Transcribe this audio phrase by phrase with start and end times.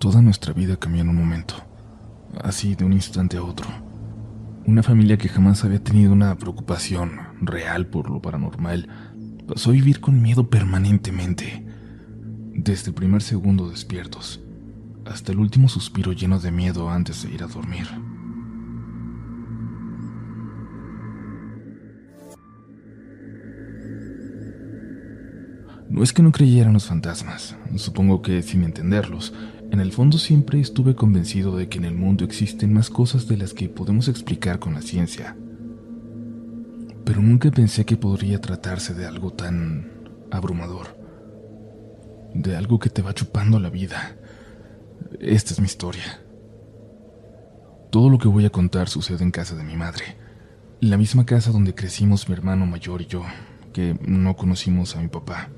[0.00, 1.54] Toda nuestra vida cambió en un momento,
[2.42, 3.68] así de un instante a otro.
[4.64, 8.88] Una familia que jamás había tenido una preocupación real por lo paranormal
[9.46, 11.66] pasó a vivir con miedo permanentemente,
[12.54, 14.40] desde el primer segundo despiertos
[15.04, 17.86] hasta el último suspiro lleno de miedo antes de ir a dormir.
[25.90, 29.34] No es que no creyera en los fantasmas, supongo que sin entenderlos,
[29.70, 33.36] en el fondo siempre estuve convencido de que en el mundo existen más cosas de
[33.36, 35.36] las que podemos explicar con la ciencia.
[37.04, 39.90] Pero nunca pensé que podría tratarse de algo tan
[40.30, 40.96] abrumador,
[42.34, 44.16] de algo que te va chupando la vida.
[45.20, 46.20] Esta es mi historia.
[47.90, 50.16] Todo lo que voy a contar sucede en casa de mi madre,
[50.80, 53.22] la misma casa donde crecimos mi hermano mayor y yo,
[53.72, 55.48] que no conocimos a mi papá.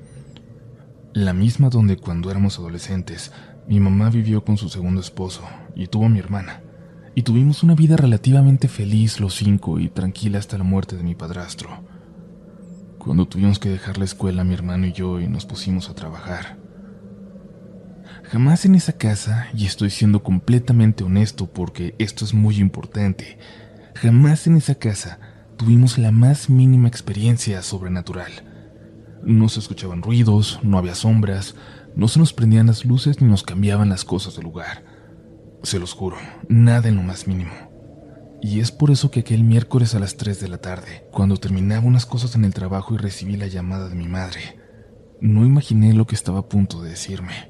[1.13, 3.31] La misma donde cuando éramos adolescentes,
[3.67, 5.41] mi mamá vivió con su segundo esposo
[5.75, 6.61] y tuvo a mi hermana.
[7.15, 11.15] Y tuvimos una vida relativamente feliz los cinco y tranquila hasta la muerte de mi
[11.15, 11.69] padrastro.
[12.97, 16.57] Cuando tuvimos que dejar la escuela mi hermano y yo y nos pusimos a trabajar.
[18.23, 23.37] Jamás en esa casa, y estoy siendo completamente honesto porque esto es muy importante,
[23.95, 25.19] jamás en esa casa
[25.57, 28.31] tuvimos la más mínima experiencia sobrenatural.
[29.23, 31.55] No se escuchaban ruidos, no había sombras,
[31.95, 34.83] no se nos prendían las luces ni nos cambiaban las cosas del lugar.
[35.61, 37.51] Se los juro, nada en lo más mínimo.
[38.41, 41.85] Y es por eso que aquel miércoles a las 3 de la tarde, cuando terminaba
[41.85, 44.59] unas cosas en el trabajo y recibí la llamada de mi madre,
[45.21, 47.49] no imaginé lo que estaba a punto de decirme.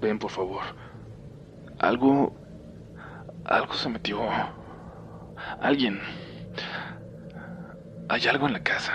[0.00, 0.62] Ven, por favor.
[1.78, 2.36] Algo...
[3.44, 4.20] Algo se metió.
[5.60, 5.98] Alguien.
[8.08, 8.92] Hay algo en la casa.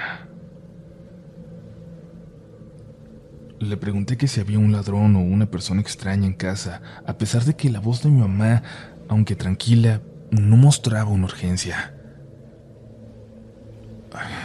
[3.60, 7.44] Le pregunté que si había un ladrón o una persona extraña en casa, a pesar
[7.44, 8.62] de que la voz de mi mamá,
[9.10, 11.94] aunque tranquila, no mostraba una urgencia.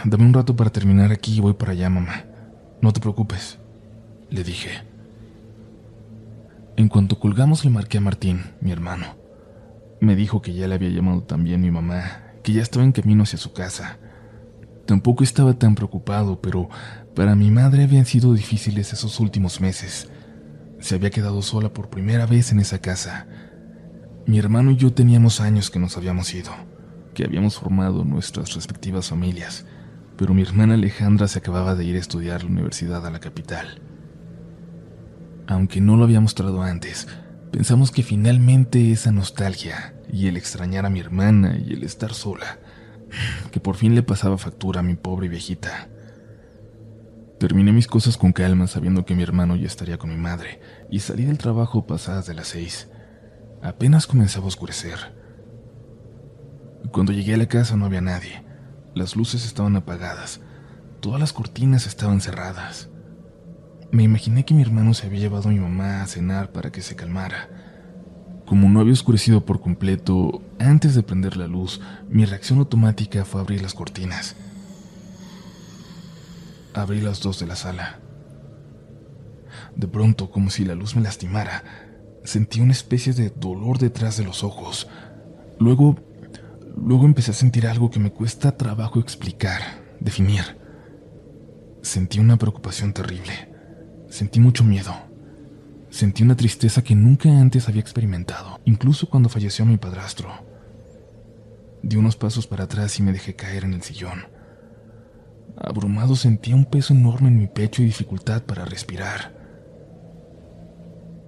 [0.03, 2.25] Dame un rato para terminar aquí y voy para allá, mamá.
[2.81, 3.59] No te preocupes,
[4.29, 4.81] le dije.
[6.75, 9.15] En cuanto colgamos le marqué a Martín, mi hermano.
[9.99, 13.23] Me dijo que ya le había llamado también mi mamá, que ya estaba en camino
[13.23, 13.99] hacia su casa.
[14.85, 16.69] Tampoco estaba tan preocupado, pero
[17.15, 20.09] para mi madre habían sido difíciles esos últimos meses.
[20.79, 23.27] Se había quedado sola por primera vez en esa casa.
[24.25, 26.51] Mi hermano y yo teníamos años que nos habíamos ido,
[27.13, 29.65] que habíamos formado nuestras respectivas familias,
[30.17, 33.81] pero mi hermana Alejandra se acababa de ir a estudiar la universidad a la capital.
[35.47, 37.07] Aunque no lo había mostrado antes,
[37.51, 42.59] pensamos que finalmente esa nostalgia y el extrañar a mi hermana y el estar sola
[43.51, 45.89] que por fin le pasaba factura a mi pobre viejita.
[47.39, 50.99] Terminé mis cosas con calma sabiendo que mi hermano ya estaría con mi madre y
[50.99, 52.89] salí del trabajo pasadas de las seis.
[53.61, 55.13] Apenas comenzaba a oscurecer.
[56.91, 58.43] Cuando llegué a la casa no había nadie.
[58.93, 60.41] Las luces estaban apagadas.
[60.99, 62.89] Todas las cortinas estaban cerradas.
[63.91, 66.81] Me imaginé que mi hermano se había llevado a mi mamá a cenar para que
[66.81, 67.62] se calmara
[68.53, 73.41] como no había oscurecido por completo, antes de prender la luz, mi reacción automática fue
[73.41, 74.35] abrir las cortinas.
[76.75, 77.97] Abrí las dos de la sala.
[79.75, 81.63] De pronto, como si la luz me lastimara,
[82.25, 84.87] sentí una especie de dolor detrás de los ojos.
[85.57, 85.95] Luego,
[86.77, 89.61] luego empecé a sentir algo que me cuesta trabajo explicar,
[89.99, 90.43] definir.
[91.81, 93.51] Sentí una preocupación terrible.
[94.09, 94.93] Sentí mucho miedo.
[95.93, 100.27] Sentí una tristeza que nunca antes había experimentado, incluso cuando falleció mi padrastro.
[101.83, 104.25] Di unos pasos para atrás y me dejé caer en el sillón.
[105.55, 109.35] Abrumado sentía un peso enorme en mi pecho y dificultad para respirar.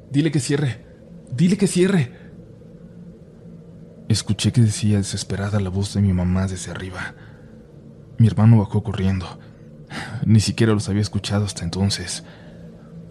[0.09, 0.83] Dile que cierre.
[1.31, 2.11] Dile que cierre.
[4.09, 7.13] Escuché que decía desesperada la voz de mi mamá desde arriba.
[8.17, 9.27] Mi hermano bajó corriendo.
[10.25, 12.23] Ni siquiera los había escuchado hasta entonces.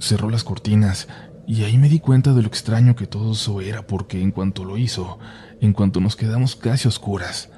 [0.00, 1.06] Cerró las cortinas
[1.47, 4.65] y ahí me di cuenta de lo extraño que todo eso era porque en cuanto
[4.65, 5.19] lo hizo,
[5.61, 7.51] en cuanto nos quedamos casi oscuras,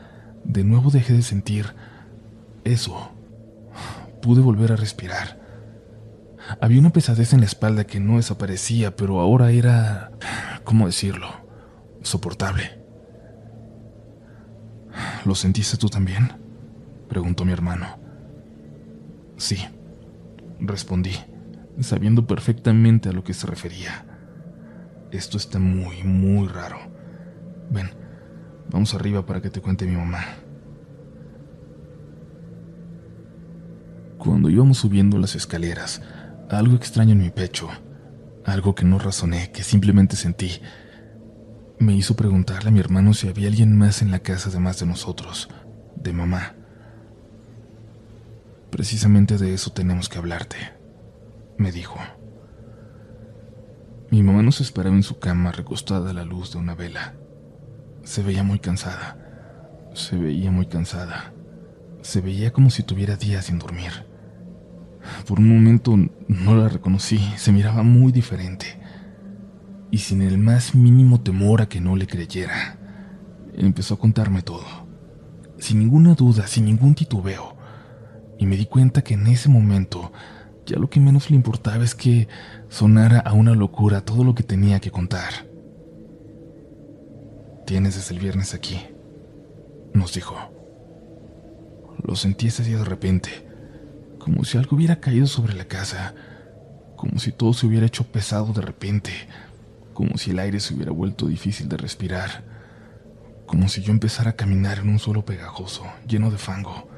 [0.44, 1.74] de nuevo dejé de sentir
[2.64, 3.12] eso.
[4.22, 5.40] Pude volver a respirar.
[6.60, 10.12] Había una pesadez en la espalda que no desaparecía, pero ahora era,
[10.64, 11.28] ¿cómo decirlo?
[12.02, 12.80] Soportable.
[15.24, 16.32] ¿Lo sentiste tú también?
[17.08, 17.98] preguntó mi hermano.
[19.36, 19.64] Sí,
[20.58, 21.12] respondí
[21.82, 24.06] sabiendo perfectamente a lo que se refería.
[25.10, 26.78] Esto está muy, muy raro.
[27.70, 27.90] Ven,
[28.70, 30.24] vamos arriba para que te cuente mi mamá.
[34.18, 36.02] Cuando íbamos subiendo las escaleras,
[36.50, 37.68] algo extraño en mi pecho,
[38.44, 40.60] algo que no razoné, que simplemente sentí.
[41.78, 44.86] Me hizo preguntarle a mi hermano si había alguien más en la casa además de
[44.86, 45.48] nosotros,
[45.96, 46.54] de mamá.
[48.70, 50.56] Precisamente de eso tenemos que hablarte,
[51.58, 51.98] me dijo.
[54.10, 57.14] Mi mamá nos esperaba en su cama recostada a la luz de una vela.
[58.04, 59.18] Se veía muy cansada.
[59.94, 61.32] Se veía muy cansada.
[62.02, 64.06] Se veía como si tuviera días sin dormir.
[65.26, 65.96] Por un momento
[66.28, 68.66] no la reconocí, se miraba muy diferente.
[69.90, 72.78] Y sin el más mínimo temor a que no le creyera,
[73.54, 74.64] empezó a contarme todo.
[75.58, 77.56] Sin ninguna duda, sin ningún titubeo.
[78.38, 80.12] Y me di cuenta que en ese momento
[80.66, 82.28] ya lo que menos le importaba es que
[82.68, 85.46] sonara a una locura todo lo que tenía que contar.
[87.64, 88.80] Tienes desde el viernes aquí,
[89.94, 90.36] nos dijo.
[92.02, 93.30] Lo sentí ese día de repente,
[94.18, 96.14] como si algo hubiera caído sobre la casa,
[96.96, 99.12] como si todo se hubiera hecho pesado de repente,
[99.94, 102.44] como si el aire se hubiera vuelto difícil de respirar,
[103.46, 106.88] como si yo empezara a caminar en un suelo pegajoso, lleno de fango.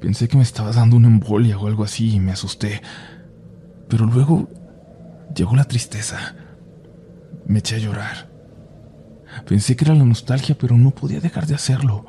[0.00, 2.80] Pensé que me estaba dando una embolia o algo así y me asusté.
[3.88, 4.48] Pero luego
[5.34, 6.34] llegó la tristeza.
[7.46, 8.30] Me eché a llorar.
[9.46, 12.06] Pensé que era la nostalgia, pero no podía dejar de hacerlo.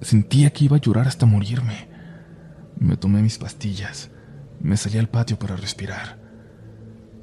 [0.00, 1.88] Sentía que iba a llorar hasta morirme.
[2.78, 4.10] Me tomé mis pastillas.
[4.60, 6.18] Me salí al patio para respirar.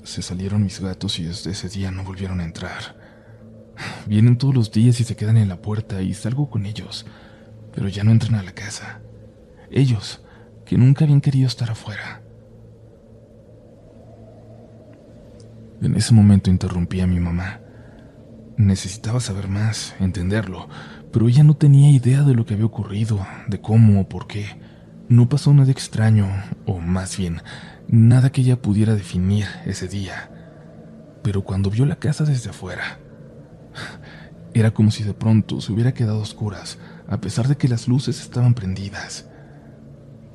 [0.04, 2.96] Se salieron mis gatos y desde ese día no volvieron a entrar.
[4.06, 7.06] Vienen todos los días y se quedan en la puerta y salgo con ellos,
[7.74, 9.02] pero ya no entran a la casa.
[9.76, 10.22] Ellos,
[10.66, 12.22] que nunca habían querido estar afuera.
[15.82, 17.60] En ese momento interrumpí a mi mamá.
[18.56, 20.70] Necesitaba saber más, entenderlo,
[21.12, 23.20] pero ella no tenía idea de lo que había ocurrido,
[23.50, 24.46] de cómo o por qué.
[25.10, 26.26] No pasó nada extraño,
[26.66, 27.42] o más bien,
[27.90, 30.32] nada que ella pudiera definir ese día.
[31.22, 33.00] Pero cuando vio la casa desde afuera,
[34.54, 36.78] era como si de pronto se hubiera quedado oscuras,
[37.10, 39.30] a pesar de que las luces estaban prendidas.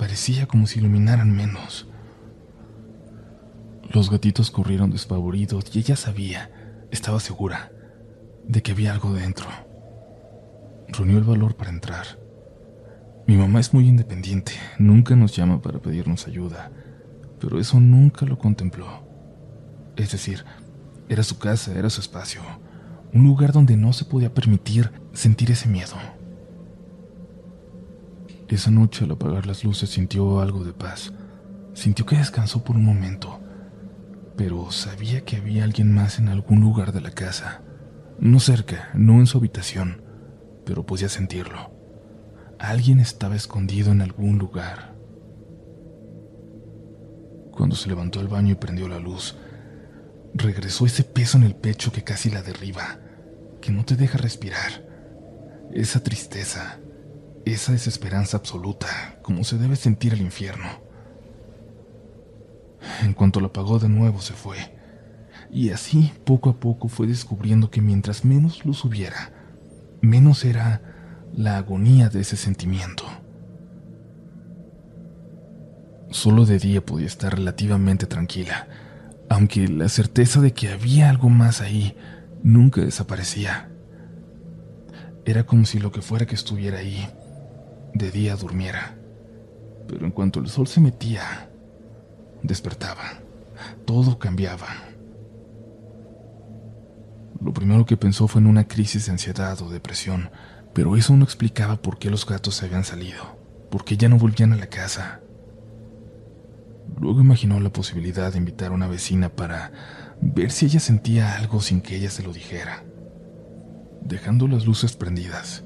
[0.00, 1.86] Parecía como si iluminaran menos.
[3.92, 6.50] Los gatitos corrieron despavoridos y ella sabía,
[6.90, 7.70] estaba segura,
[8.48, 9.46] de que había algo dentro.
[10.88, 12.06] Reunió el valor para entrar.
[13.26, 16.72] Mi mamá es muy independiente, nunca nos llama para pedirnos ayuda,
[17.38, 19.06] pero eso nunca lo contempló.
[19.96, 20.46] Es decir,
[21.10, 22.40] era su casa, era su espacio,
[23.12, 25.96] un lugar donde no se podía permitir sentir ese miedo.
[28.50, 31.12] Esa noche al apagar las luces sintió algo de paz.
[31.72, 33.38] Sintió que descansó por un momento,
[34.36, 37.62] pero sabía que había alguien más en algún lugar de la casa.
[38.18, 40.02] No cerca, no en su habitación,
[40.66, 41.70] pero podía sentirlo.
[42.58, 44.96] Alguien estaba escondido en algún lugar.
[47.52, 49.36] Cuando se levantó al baño y prendió la luz,
[50.34, 52.98] regresó ese peso en el pecho que casi la derriba,
[53.60, 54.84] que no te deja respirar.
[55.72, 56.80] Esa tristeza,
[57.44, 60.68] esa desesperanza absoluta, como se debe sentir el infierno.
[63.02, 64.56] En cuanto lo apagó de nuevo se fue,
[65.50, 69.32] y así poco a poco fue descubriendo que mientras menos luz hubiera,
[70.00, 70.82] menos era
[71.34, 73.04] la agonía de ese sentimiento.
[76.10, 78.68] Solo de día podía estar relativamente tranquila,
[79.28, 81.96] aunque la certeza de que había algo más ahí
[82.42, 83.70] nunca desaparecía.
[85.24, 87.08] Era como si lo que fuera que estuviera ahí
[87.94, 88.96] de día durmiera.
[89.88, 91.50] Pero en cuanto el sol se metía,
[92.42, 93.20] despertaba.
[93.84, 94.68] Todo cambiaba.
[97.40, 100.30] Lo primero que pensó fue en una crisis de ansiedad o depresión,
[100.74, 103.38] pero eso no explicaba por qué los gatos se habían salido,
[103.70, 105.20] por qué ya no volvían a la casa.
[106.98, 109.72] Luego imaginó la posibilidad de invitar a una vecina para
[110.20, 112.84] ver si ella sentía algo sin que ella se lo dijera.
[114.02, 115.64] Dejando las luces prendidas,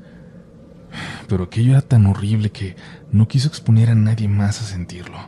[1.29, 2.77] pero aquello era tan horrible que
[3.13, 5.19] no quiso exponer a nadie más a sentirlo.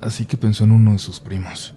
[0.00, 1.74] Así que pensó en uno de sus primos.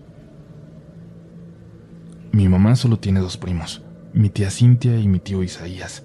[2.32, 3.82] Mi mamá solo tiene dos primos,
[4.14, 6.04] mi tía Cintia y mi tío Isaías,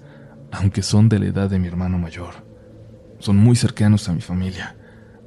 [0.51, 2.45] aunque son de la edad de mi hermano mayor.
[3.19, 4.75] Son muy cercanos a mi familia,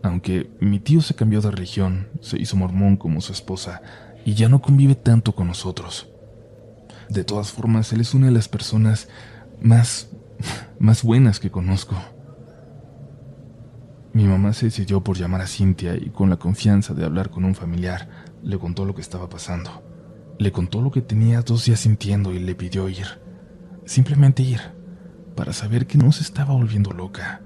[0.02, 3.82] aunque mi tío se cambió de religión, se hizo mormón como su esposa
[4.24, 6.08] y ya no convive tanto con nosotros.
[7.08, 9.08] De todas formas, él es una de las personas
[9.60, 10.08] más
[10.78, 11.96] más buenas que conozco.
[14.12, 17.44] Mi mamá se decidió por llamar a Cintia y con la confianza de hablar con
[17.44, 18.08] un familiar
[18.44, 19.82] le contó lo que estaba pasando.
[20.38, 23.06] Le contó lo que tenía dos días sintiendo y le pidió ir.
[23.86, 24.60] Simplemente ir,
[25.34, 27.42] para saber que no se estaba volviendo loca.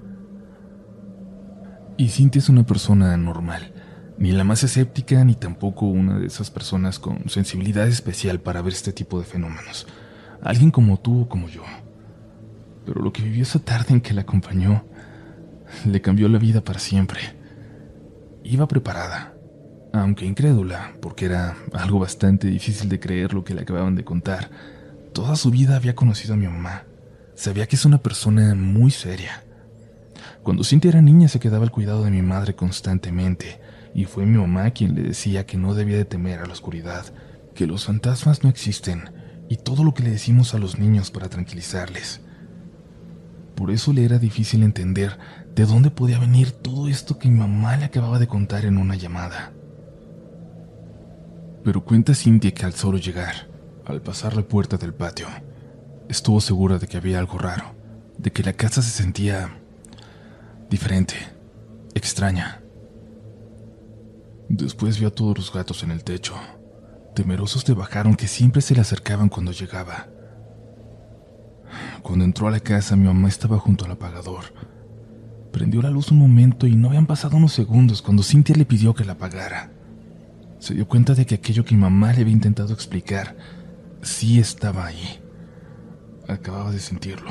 [1.96, 3.72] Y Cintia es una persona normal,
[4.18, 8.72] Ni la más escéptica, ni tampoco una de esas personas con sensibilidad especial para ver
[8.72, 9.86] este tipo de fenómenos.
[10.42, 11.62] Alguien como tú o como yo.
[12.88, 14.82] Pero lo que vivió esa tarde en que la acompañó
[15.84, 17.20] le cambió la vida para siempre.
[18.42, 19.34] Iba preparada,
[19.92, 24.50] aunque incrédula, porque era algo bastante difícil de creer lo que le acababan de contar.
[25.12, 26.84] Toda su vida había conocido a mi mamá.
[27.34, 29.44] Sabía que es una persona muy seria.
[30.42, 33.60] Cuando Cintia era niña se quedaba al cuidado de mi madre constantemente
[33.92, 37.04] y fue mi mamá quien le decía que no debía de temer a la oscuridad,
[37.54, 39.10] que los fantasmas no existen,
[39.50, 42.22] y todo lo que le decimos a los niños para tranquilizarles.
[43.58, 45.18] Por eso le era difícil entender
[45.56, 48.94] de dónde podía venir todo esto que mi mamá le acababa de contar en una
[48.94, 49.52] llamada.
[51.64, 53.48] Pero cuenta Cintia que al solo llegar,
[53.84, 55.26] al pasar la puerta del patio,
[56.08, 57.74] estuvo segura de que había algo raro,
[58.16, 59.60] de que la casa se sentía
[60.70, 61.16] diferente,
[61.94, 62.62] extraña.
[64.48, 66.36] Después vio a todos los gatos en el techo.
[67.16, 70.06] Temerosos de bajar, aunque siempre se le acercaban cuando llegaba.
[72.02, 74.44] Cuando entró a la casa, mi mamá estaba junto al apagador.
[75.52, 78.94] Prendió la luz un momento y no habían pasado unos segundos cuando Cintia le pidió
[78.94, 79.72] que la apagara.
[80.58, 83.36] Se dio cuenta de que aquello que mi mamá le había intentado explicar
[84.02, 85.20] sí estaba ahí.
[86.28, 87.30] Acababa de sentirlo.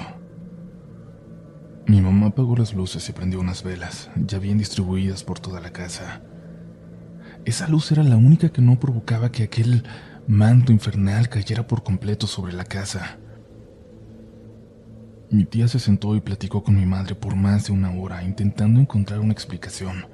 [1.88, 5.72] Mi mamá apagó las luces y prendió unas velas, ya bien distribuidas por toda la
[5.72, 6.22] casa.
[7.46, 9.84] Esa luz era la única que no provocaba que aquel
[10.27, 13.20] manto infernal cayera por completo sobre la casa.
[15.29, 18.79] Mi tía se sentó y platicó con mi madre por más de una hora, intentando
[18.79, 20.07] encontrar una explicación.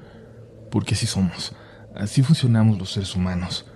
[0.72, 1.56] Porque así somos,
[1.96, 3.68] así funcionamos los seres humanos.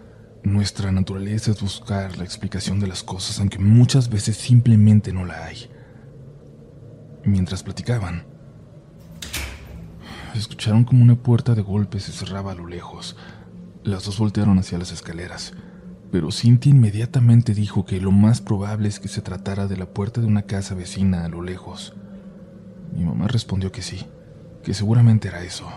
[0.42, 5.46] Nuestra naturaleza es buscar la explicación de las cosas, aunque muchas veces simplemente no la
[5.46, 5.70] hay.
[7.24, 8.26] Mientras platicaban,
[10.34, 13.16] escucharon como una puerta de golpe se cerraba a lo lejos.
[13.84, 15.54] Las dos voltearon hacia las escaleras,
[16.12, 20.22] pero Cintia inmediatamente dijo que lo más probable es que se tratara de la puerta
[20.22, 21.94] de una casa vecina a lo lejos.
[22.94, 24.06] Mi mamá respondió que sí,
[24.64, 25.68] que seguramente era eso.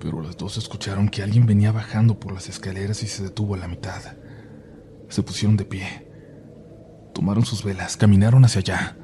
[0.00, 3.58] Pero las dos escucharon que alguien venía bajando por las escaleras y se detuvo a
[3.58, 4.00] la mitad.
[5.08, 6.08] Se pusieron de pie.
[7.14, 8.96] Tomaron sus velas, caminaron hacia allá.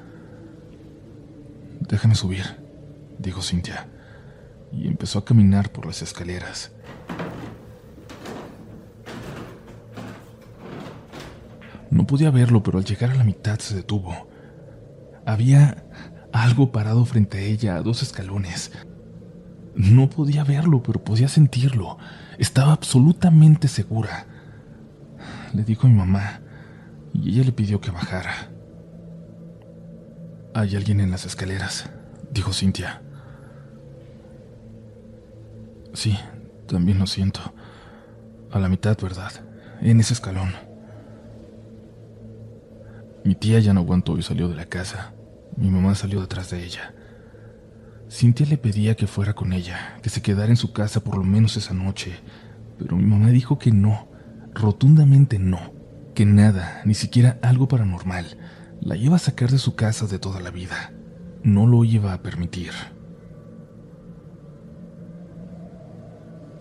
[1.81, 2.45] Déjame subir,
[3.19, 3.89] dijo Cintia,
[4.73, 6.73] y empezó a caminar por las escaleras.
[11.91, 14.29] No podía verlo, pero al llegar a la mitad se detuvo.
[15.25, 15.85] Había
[16.33, 18.73] algo parado frente a ella a dos escalones.
[19.75, 21.99] No podía verlo, pero podía sentirlo.
[22.39, 24.27] Estaba absolutamente segura.
[25.55, 26.41] Le dijo a mi mamá,
[27.13, 28.51] y ella le pidió que bajara.
[30.55, 31.91] Hay alguien en las escaleras,
[32.33, 33.03] dijo Cintia.
[35.95, 36.17] Sí,
[36.67, 37.41] también lo siento.
[38.51, 39.33] A la mitad, ¿verdad?
[39.81, 40.53] En ese escalón.
[43.25, 45.13] Mi tía ya no aguantó y salió de la casa.
[45.57, 46.95] Mi mamá salió detrás de ella.
[48.11, 51.25] Cintia le pedía que fuera con ella, que se quedara en su casa por lo
[51.25, 52.19] menos esa noche,
[52.79, 54.09] pero mi mamá dijo que no,
[54.55, 55.75] rotundamente no,
[56.15, 58.39] que nada, ni siquiera algo paranormal,
[58.81, 60.93] la iba a sacar de su casa de toda la vida.
[61.43, 62.73] No lo iba a permitir.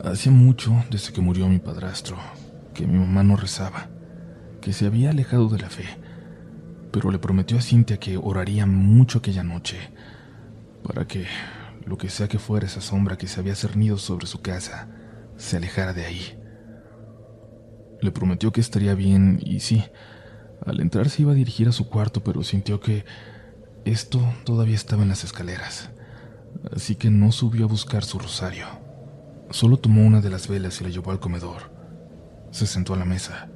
[0.04, 2.18] Hacía mucho desde que murió mi padrastro,
[2.76, 3.90] que mi mamá no rezaba,
[4.62, 5.86] que se había alejado de la fe,
[6.92, 9.78] pero le prometió a Cintia que oraría mucho aquella noche,
[10.84, 11.26] para que
[11.84, 14.88] lo que sea que fuera esa sombra que se había cernido sobre su casa
[15.36, 16.40] se alejara de ahí.
[18.00, 19.84] Le prometió que estaría bien y sí,
[20.64, 23.04] al entrar se iba a dirigir a su cuarto, pero sintió que
[23.84, 25.90] esto todavía estaba en las escaleras,
[26.72, 28.87] así que no subió a buscar su rosario.
[29.50, 31.72] Solo tomó una de las velas y la llevó al comedor.
[32.52, 33.50] Se sentó a la mesa,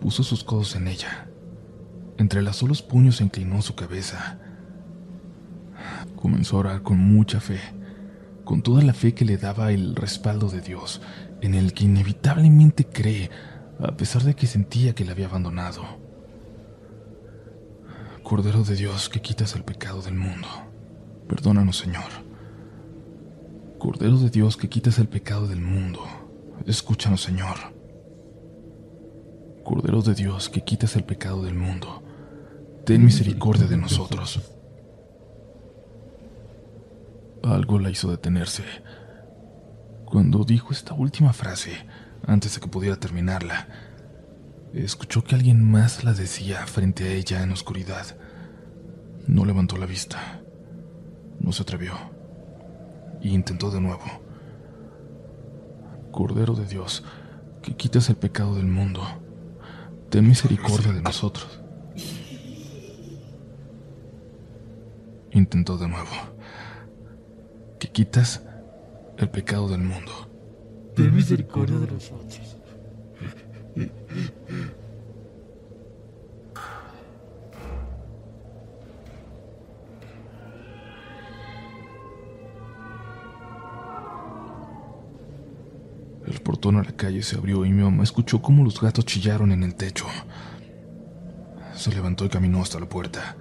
[0.00, 1.28] puso sus codos en ella.
[2.16, 4.38] Entrelazó los puños e inclinó su cabeza.
[6.16, 7.60] Comenzó a orar con mucha fe,
[8.44, 11.00] con toda la fe que le daba el respaldo de Dios,
[11.40, 13.30] en el que inevitablemente cree,
[13.80, 15.82] a pesar de que sentía que le había abandonado.
[18.22, 20.46] Cordero de Dios que quitas el pecado del mundo,
[21.26, 22.29] perdónanos Señor.
[23.80, 26.04] Cordero de Dios que quitas el pecado del mundo,
[26.66, 27.56] escúchanos Señor.
[29.64, 32.02] Cordero de Dios que quitas el pecado del mundo,
[32.84, 34.38] ten misericordia de nosotros.
[37.42, 38.64] Algo la hizo detenerse.
[40.04, 41.72] Cuando dijo esta última frase,
[42.26, 43.66] antes de que pudiera terminarla,
[44.74, 48.14] escuchó que alguien más la decía frente a ella en oscuridad.
[49.26, 50.42] No levantó la vista.
[51.38, 52.19] No se atrevió.
[53.20, 54.04] Y intentó de nuevo.
[56.10, 57.04] Cordero de Dios,
[57.62, 59.02] que quitas el pecado del mundo,
[60.08, 61.60] ten misericordia de nosotros.
[65.32, 66.10] Intentó de nuevo.
[67.78, 68.42] Que quitas
[69.16, 70.12] el pecado del mundo.
[70.96, 72.39] Ten misericordia de nosotros.
[86.30, 89.50] El portón a la calle se abrió y mi mamá escuchó cómo los gatos chillaron
[89.50, 90.06] en el techo.
[91.74, 93.36] Se levantó y caminó hasta la puerta.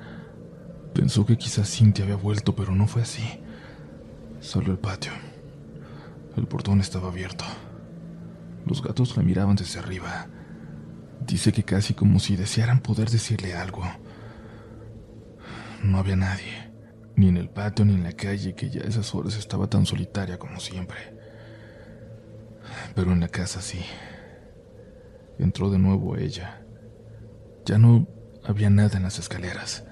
[0.96, 3.24] Pensó que quizás Cintia había vuelto, pero no fue así.
[4.40, 5.12] Solo el patio.
[6.36, 7.46] El portón estaba abierto.
[8.66, 10.26] Los gatos la miraban desde arriba.
[11.28, 13.84] Dice que casi como si desearan poder decirle algo.
[15.84, 16.72] No había nadie,
[17.16, 19.86] ni en el patio ni en la calle, que ya a esas horas estaba tan
[19.86, 21.19] solitaria como siempre.
[22.96, 23.80] Pero en la casa sí.
[25.38, 26.62] Entró de nuevo ella.
[27.66, 28.08] Ya no
[28.44, 29.84] había nada en las escaleras.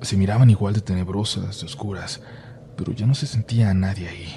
[0.00, 2.22] Se miraban igual de tenebrosas, de oscuras,
[2.76, 4.34] pero ya no se sentía a nadie ahí.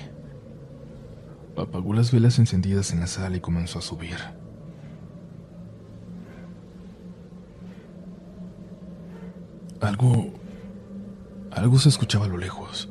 [1.57, 4.17] Apagó las velas encendidas en la sala y comenzó a subir.
[9.81, 10.33] Algo...
[11.51, 12.89] Algo se escuchaba a lo lejos.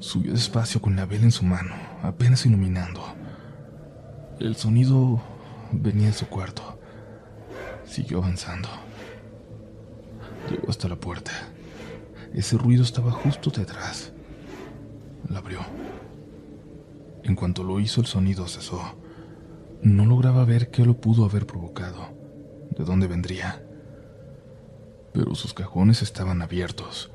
[0.00, 3.17] Subió despacio con la vela en su mano, apenas iluminando.
[4.40, 5.20] El sonido
[5.72, 6.62] venía de su cuarto.
[7.84, 8.68] Siguió avanzando.
[10.48, 11.32] Llegó hasta la puerta.
[12.32, 14.12] Ese ruido estaba justo detrás.
[15.28, 15.58] La abrió.
[17.24, 18.80] En cuanto lo hizo, el sonido cesó.
[19.82, 22.08] No lograba ver qué lo pudo haber provocado,
[22.70, 23.60] de dónde vendría.
[25.12, 27.10] Pero sus cajones estaban abiertos.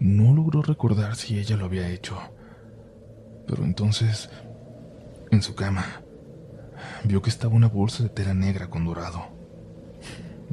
[0.00, 2.16] No logró recordar si ella lo había hecho.
[3.46, 4.30] Pero entonces,
[5.30, 6.02] en su cama,
[7.04, 9.36] vio que estaba una bolsa de tela negra con dorado.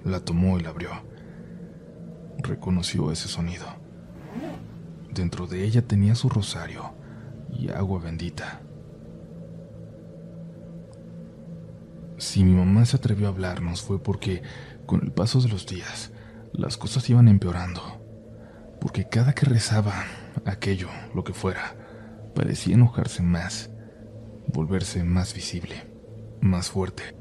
[0.04, 0.92] La tomó y la abrió.
[2.40, 3.66] Reconoció ese sonido.
[5.12, 6.94] Dentro de ella tenía su rosario
[7.52, 8.62] y agua bendita.
[12.18, 14.42] Si mi mamá se atrevió a hablarnos fue porque,
[14.86, 16.12] con el paso de los días,
[16.52, 17.82] las cosas iban empeorando.
[18.80, 19.94] Porque cada que rezaba,
[20.46, 21.76] aquello, lo que fuera,
[22.36, 23.70] parecía enojarse más,
[24.48, 25.93] volverse más visible
[26.44, 27.16] más fuerte.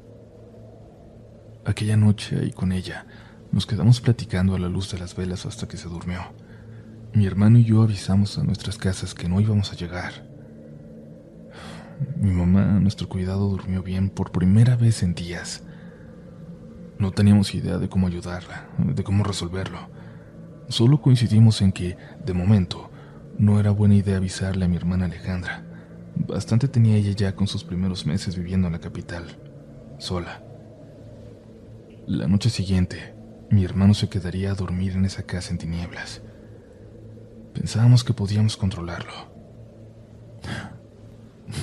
[1.65, 3.07] Aquella noche ahí con ella,
[3.53, 6.21] nos quedamos platicando a la luz de las velas hasta que se durmió.
[7.15, 10.27] Mi hermano y yo avisamos a nuestras casas que no íbamos a llegar.
[12.17, 15.63] Mi mamá, nuestro cuidado, durmió bien por primera vez en días.
[16.99, 19.89] No teníamos idea de cómo ayudarla, de cómo resolverlo.
[20.69, 22.91] Solo coincidimos en que, de momento,
[23.39, 25.72] no era buena idea avisarle a mi hermana Alejandra.
[26.27, 29.25] Bastante tenía ella ya con sus primeros meses viviendo en la capital,
[29.99, 30.43] sola.
[32.07, 33.15] La noche siguiente,
[33.51, 36.23] mi hermano se quedaría a dormir en esa casa en tinieblas.
[37.55, 39.13] Pensábamos que podíamos controlarlo.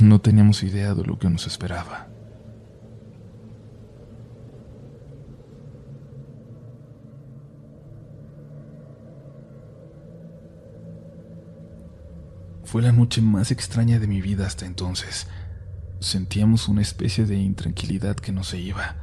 [0.01, 2.08] No teníamos idea de lo que nos esperaba.
[12.69, 15.25] Fue la noche más extraña de mi vida hasta entonces.
[16.01, 18.95] Sentíamos una especie de intranquilidad que no se iba.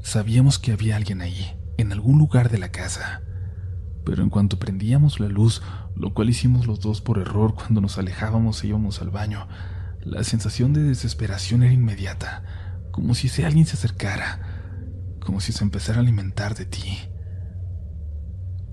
[0.00, 3.22] Sabíamos que había alguien ahí, en algún lugar de la casa.
[4.04, 5.60] Pero en cuanto prendíamos la luz,
[5.96, 9.48] lo cual hicimos los dos por error cuando nos alejábamos e íbamos al baño,
[10.04, 12.44] la sensación de desesperación era inmediata,
[12.92, 16.96] como si ese alguien se acercara, como si se empezara a alimentar de ti.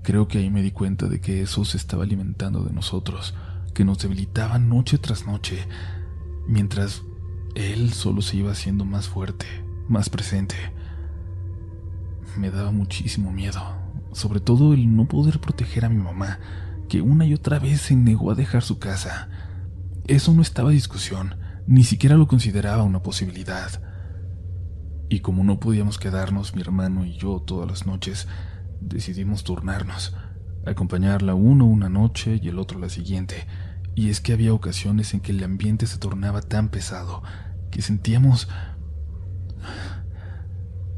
[0.04, 3.34] Creo que ahí me di cuenta de que eso se estaba alimentando de nosotros,
[3.78, 5.56] que nos debilitaba noche tras noche,
[6.48, 7.02] mientras
[7.54, 9.46] él solo se iba haciendo más fuerte,
[9.88, 10.56] más presente.
[12.36, 13.62] Me daba muchísimo miedo,
[14.10, 16.40] sobre todo el no poder proteger a mi mamá,
[16.88, 19.28] que una y otra vez se negó a dejar su casa.
[20.08, 21.36] Eso no estaba discusión,
[21.68, 23.80] ni siquiera lo consideraba una posibilidad.
[25.08, 28.26] Y como no podíamos quedarnos mi hermano y yo todas las noches,
[28.80, 30.16] decidimos turnarnos,
[30.66, 33.46] acompañarla uno una noche y el otro la siguiente,
[33.98, 37.20] y es que había ocasiones en que el ambiente se tornaba tan pesado
[37.72, 38.46] que sentíamos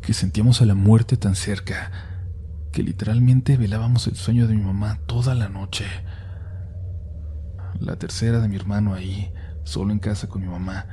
[0.02, 1.92] que sentíamos a la muerte tan cerca
[2.72, 5.86] que literalmente velábamos el sueño de mi mamá toda la noche.
[7.78, 9.32] La tercera de mi hermano ahí,
[9.64, 10.84] solo en casa con mi mamá,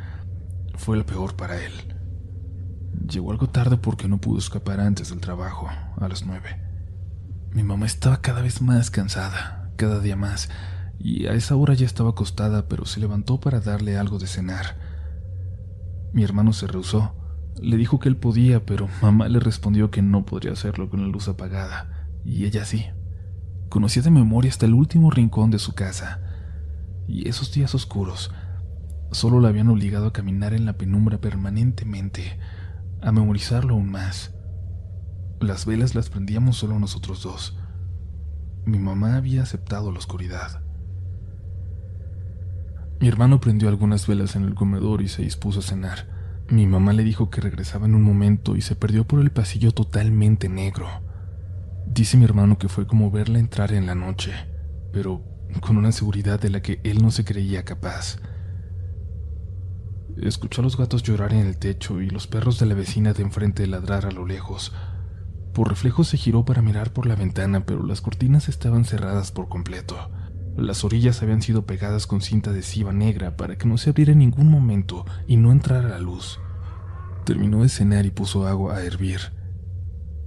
[0.76, 1.74] fue la peor para él.
[3.06, 5.68] Llegó algo tarde porque no pudo escapar antes del trabajo,
[6.00, 6.58] a las nueve.
[7.52, 10.48] Mi mamá estaba cada vez más cansada, cada día más,
[11.00, 14.78] y a esa hora ya estaba acostada, pero se levantó para darle algo de cenar.
[16.14, 17.14] Mi hermano se rehusó.
[17.62, 21.08] Le dijo que él podía, pero mamá le respondió que no podría hacerlo con la
[21.08, 22.86] luz apagada, y ella sí.
[23.70, 26.22] Conocía de memoria hasta el último rincón de su casa,
[27.08, 28.32] y esos días oscuros
[29.12, 32.40] solo la habían obligado a caminar en la penumbra permanentemente,
[33.02, 34.34] a memorizarlo aún más.
[35.40, 37.58] Las velas las prendíamos solo nosotros dos.
[38.66, 40.67] Mi mamá había aceptado la oscuridad.
[43.00, 46.08] Mi hermano prendió algunas velas en el comedor y se dispuso a cenar.
[46.50, 49.72] Mi mamá le dijo que regresaba en un momento y se perdió por el pasillo
[49.72, 50.88] totalmente negro.
[51.86, 54.34] Dice mi hermano que fue como verla entrar en la noche,
[54.92, 55.22] pero
[55.62, 58.18] con una seguridad de la que él no se creía capaz.
[60.22, 63.22] Escuchó a los gatos llorar en el techo y los perros de la vecina de
[63.22, 64.74] enfrente ladrar a lo lejos.
[65.54, 69.48] Por reflejo se giró para mirar por la ventana, pero las cortinas estaban cerradas por
[69.48, 70.10] completo.
[70.58, 74.18] Las orillas habían sido pegadas con cinta adhesiva negra para que no se abriera en
[74.18, 76.40] ningún momento y no entrara la luz.
[77.26, 79.20] Terminó de cenar y puso agua a hervir.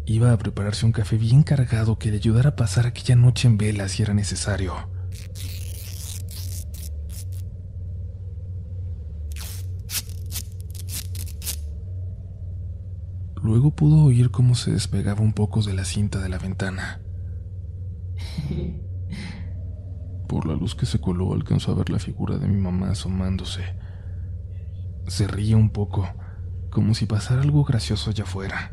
[0.07, 3.59] Iba a prepararse un café bien cargado que le ayudara a pasar aquella noche en
[3.59, 4.75] vela si era necesario.
[13.43, 17.01] Luego pudo oír cómo se despegaba un poco de la cinta de la ventana.
[20.31, 23.65] Por la luz que se coló alcanzó a ver la figura de mi mamá asomándose.
[25.09, 26.09] Se ría un poco,
[26.71, 28.73] como si pasara algo gracioso allá afuera.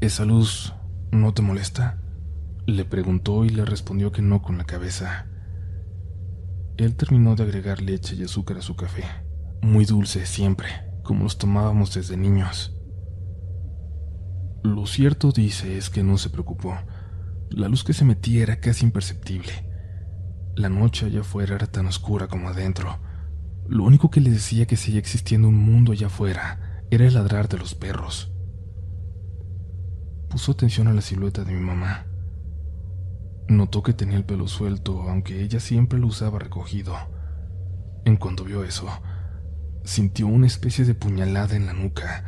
[0.00, 0.72] ¿Esa luz
[1.12, 2.00] no te molesta?
[2.64, 5.26] Le preguntó y le respondió que no con la cabeza.
[6.78, 9.04] Él terminó de agregar leche y azúcar a su café,
[9.60, 10.68] muy dulce siempre,
[11.02, 12.74] como los tomábamos desde niños.
[14.62, 16.78] Lo cierto, dice, es que no se preocupó.
[17.50, 19.67] La luz que se metía era casi imperceptible.
[20.58, 22.98] La noche allá afuera era tan oscura como adentro.
[23.68, 27.48] Lo único que le decía que seguía existiendo un mundo allá afuera era el ladrar
[27.48, 28.32] de los perros.
[30.28, 32.06] Puso atención a la silueta de mi mamá.
[33.46, 36.92] Notó que tenía el pelo suelto, aunque ella siempre lo usaba recogido.
[38.04, 38.88] En cuanto vio eso,
[39.84, 42.24] sintió una especie de puñalada en la nuca,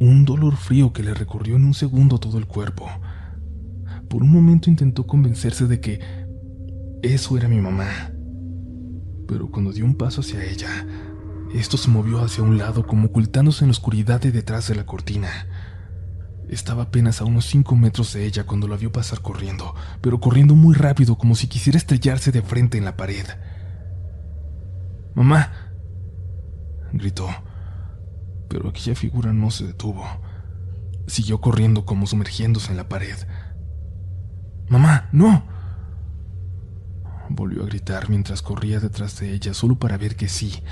[0.00, 2.88] un dolor frío que le recorrió en un segundo todo el cuerpo.
[4.08, 6.23] Por un momento intentó convencerse de que
[7.04, 8.10] eso era mi mamá.
[9.28, 10.86] Pero cuando dio un paso hacia ella,
[11.54, 14.86] esto se movió hacia un lado como ocultándose en la oscuridad de detrás de la
[14.86, 15.28] cortina.
[16.48, 20.54] Estaba apenas a unos cinco metros de ella cuando la vio pasar corriendo, pero corriendo
[20.54, 23.26] muy rápido como si quisiera estrellarse de frente en la pared.
[25.14, 25.52] ¡Mamá!
[26.92, 27.28] gritó,
[28.48, 30.04] pero aquella figura no se detuvo.
[31.06, 33.16] Siguió corriendo como sumergiéndose en la pared.
[34.68, 35.08] ¡Mamá!
[35.12, 35.53] ¡No!
[37.28, 40.62] Volvió a gritar mientras corría detrás de ella solo para ver que sí,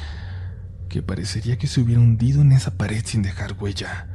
[0.88, 4.09] que parecería que se hubiera hundido en esa pared sin dejar huella.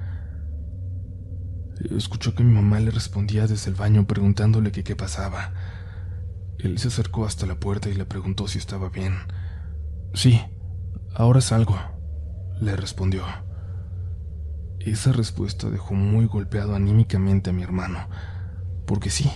[1.96, 5.54] Escuchó que mi mamá le respondía desde el baño preguntándole qué pasaba.
[6.60, 9.14] Él se acercó hasta la puerta y le preguntó si estaba bien.
[10.14, 10.42] Sí,
[11.14, 11.78] ahora salgo,
[12.60, 13.24] le respondió.
[14.80, 18.08] Esa respuesta dejó muy golpeado anímicamente a mi hermano,
[18.86, 19.30] porque sí,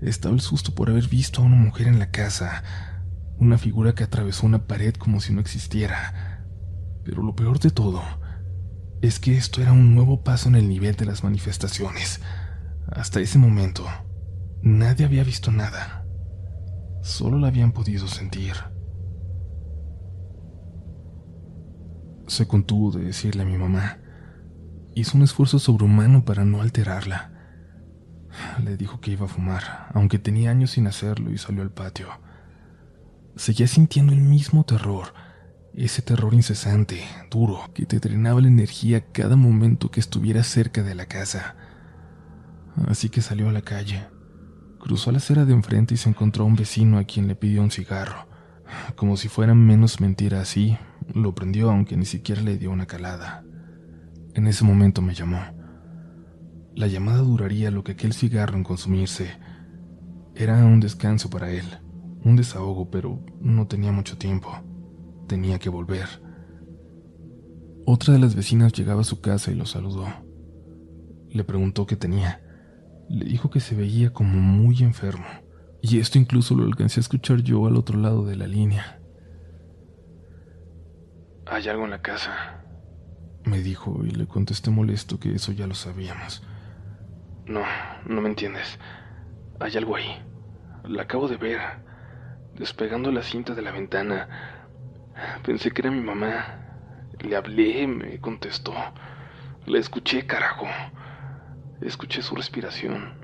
[0.00, 2.62] estaba el susto por haber visto a una mujer en la casa,
[3.38, 6.44] una figura que atravesó una pared como si no existiera.
[7.04, 8.02] Pero lo peor de todo
[9.02, 12.20] es que esto era un nuevo paso en el nivel de las manifestaciones.
[12.88, 13.84] Hasta ese momento,
[14.62, 16.04] nadie había visto nada.
[17.02, 18.54] Solo la habían podido sentir.
[22.26, 23.98] Se contuvo de decirle a mi mamá.
[24.94, 27.35] Hizo un esfuerzo sobrehumano para no alterarla.
[28.62, 32.08] Le dijo que iba a fumar, aunque tenía años sin hacerlo y salió al patio.
[33.36, 35.12] Seguía sintiendo el mismo terror,
[35.74, 40.94] ese terror incesante, duro, que te drenaba la energía cada momento que estuviera cerca de
[40.94, 41.54] la casa.
[42.88, 44.06] Así que salió a la calle.
[44.80, 47.62] Cruzó la acera de enfrente y se encontró a un vecino a quien le pidió
[47.62, 48.26] un cigarro.
[48.94, 50.78] Como si fuera menos mentira así,
[51.12, 53.44] lo prendió aunque ni siquiera le dio una calada.
[54.34, 55.40] En ese momento me llamó.
[56.76, 59.30] La llamada duraría lo que aquel cigarro en consumirse.
[60.34, 61.64] Era un descanso para él,
[62.22, 64.50] un desahogo, pero no tenía mucho tiempo.
[65.26, 66.06] Tenía que volver.
[67.86, 70.06] Otra de las vecinas llegaba a su casa y lo saludó.
[71.30, 72.42] Le preguntó qué tenía.
[73.08, 75.24] Le dijo que se veía como muy enfermo,
[75.80, 79.00] y esto incluso lo alcancé a escuchar yo al otro lado de la línea.
[81.46, 82.64] Hay algo en la casa,
[83.44, 86.42] me dijo y le contesté molesto que eso ya lo sabíamos.
[87.46, 87.62] No,
[88.06, 88.78] no me entiendes.
[89.60, 90.22] Hay algo ahí.
[90.84, 91.60] La acabo de ver.
[92.54, 94.28] Despegando la cinta de la ventana.
[95.44, 96.58] Pensé que era mi mamá.
[97.20, 98.74] Le hablé, me contestó.
[99.66, 100.66] La escuché, carajo.
[101.80, 103.14] Escuché su respiración.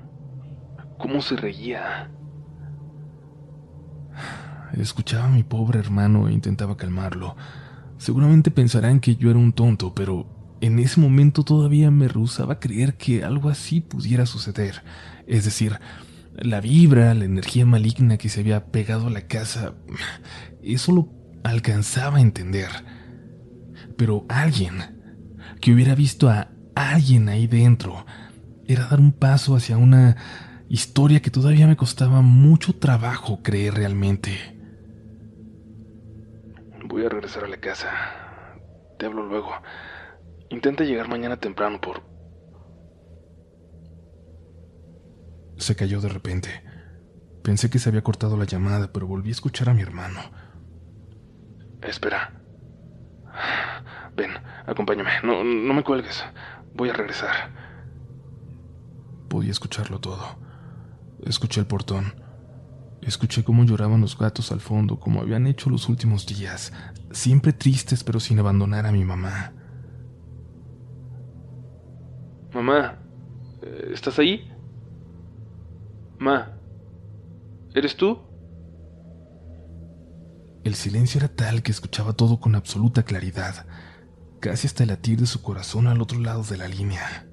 [0.97, 2.09] Cómo se reía.
[4.73, 7.35] Escuchaba a mi pobre hermano e intentaba calmarlo.
[7.97, 10.25] Seguramente pensarán que yo era un tonto, pero
[10.63, 14.81] en ese momento todavía me rehusaba creer que algo así pudiera suceder.
[15.27, 15.77] Es decir,
[16.35, 19.73] la vibra, la energía maligna que se había pegado a la casa,
[20.63, 21.09] eso lo
[21.43, 22.69] alcanzaba a entender.
[23.97, 24.77] Pero alguien
[25.59, 28.05] que hubiera visto a alguien ahí dentro
[28.65, 30.15] era dar un paso hacia una
[30.69, 34.37] historia que todavía me costaba mucho trabajo creer realmente.
[36.85, 37.89] Voy a regresar a la casa.
[38.97, 39.51] Te hablo luego.
[40.49, 42.03] Intenta llegar mañana temprano por...
[45.57, 46.49] Se cayó de repente.
[47.43, 50.19] Pensé que se había cortado la llamada, pero volví a escuchar a mi hermano.
[51.81, 52.41] Espera.
[54.15, 54.31] Ven,
[54.65, 55.11] acompáñame.
[55.23, 56.23] No, no me cuelgues.
[56.73, 57.51] Voy a regresar.
[59.29, 60.37] Podía escucharlo todo.
[61.25, 62.13] Escuché el portón.
[63.01, 66.71] Escuché cómo lloraban los gatos al fondo, como habían hecho los últimos días,
[67.11, 69.53] siempre tristes pero sin abandonar a mi mamá.
[72.63, 72.97] Mamá,
[73.91, 74.49] ¿estás ahí?
[76.17, 76.53] Ma,
[77.75, 78.21] ¿eres tú?
[80.63, 83.65] El silencio era tal que escuchaba todo con absoluta claridad,
[84.39, 87.27] casi hasta el latir de su corazón al otro lado de la línea.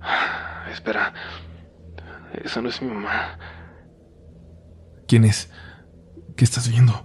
[0.72, 1.12] Espera,
[2.44, 3.36] esa no es mi mamá.
[5.08, 5.50] ¿Quién es?
[6.36, 7.04] ¿Qué estás viendo?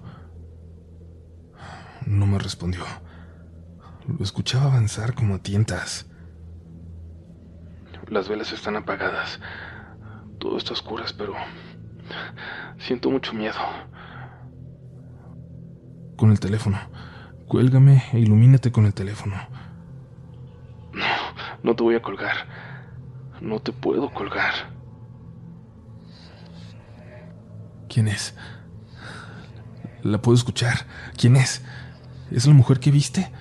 [2.05, 2.83] No me respondió.
[4.05, 6.10] Lo escuchaba avanzar como a tientas.
[8.11, 9.39] Las velas están apagadas.
[10.37, 11.33] Todo está oscuro, pero
[12.77, 13.55] siento mucho miedo.
[16.17, 16.77] Con el teléfono.
[17.47, 19.37] Cuélgame e ilumínate con el teléfono.
[20.91, 21.05] No,
[21.63, 22.35] no te voy a colgar.
[23.39, 24.53] No te puedo colgar.
[27.87, 28.35] ¿Quién es?
[30.03, 30.85] La puedo escuchar.
[31.17, 31.63] ¿Quién es?
[32.29, 33.31] ¿Es la mujer que viste?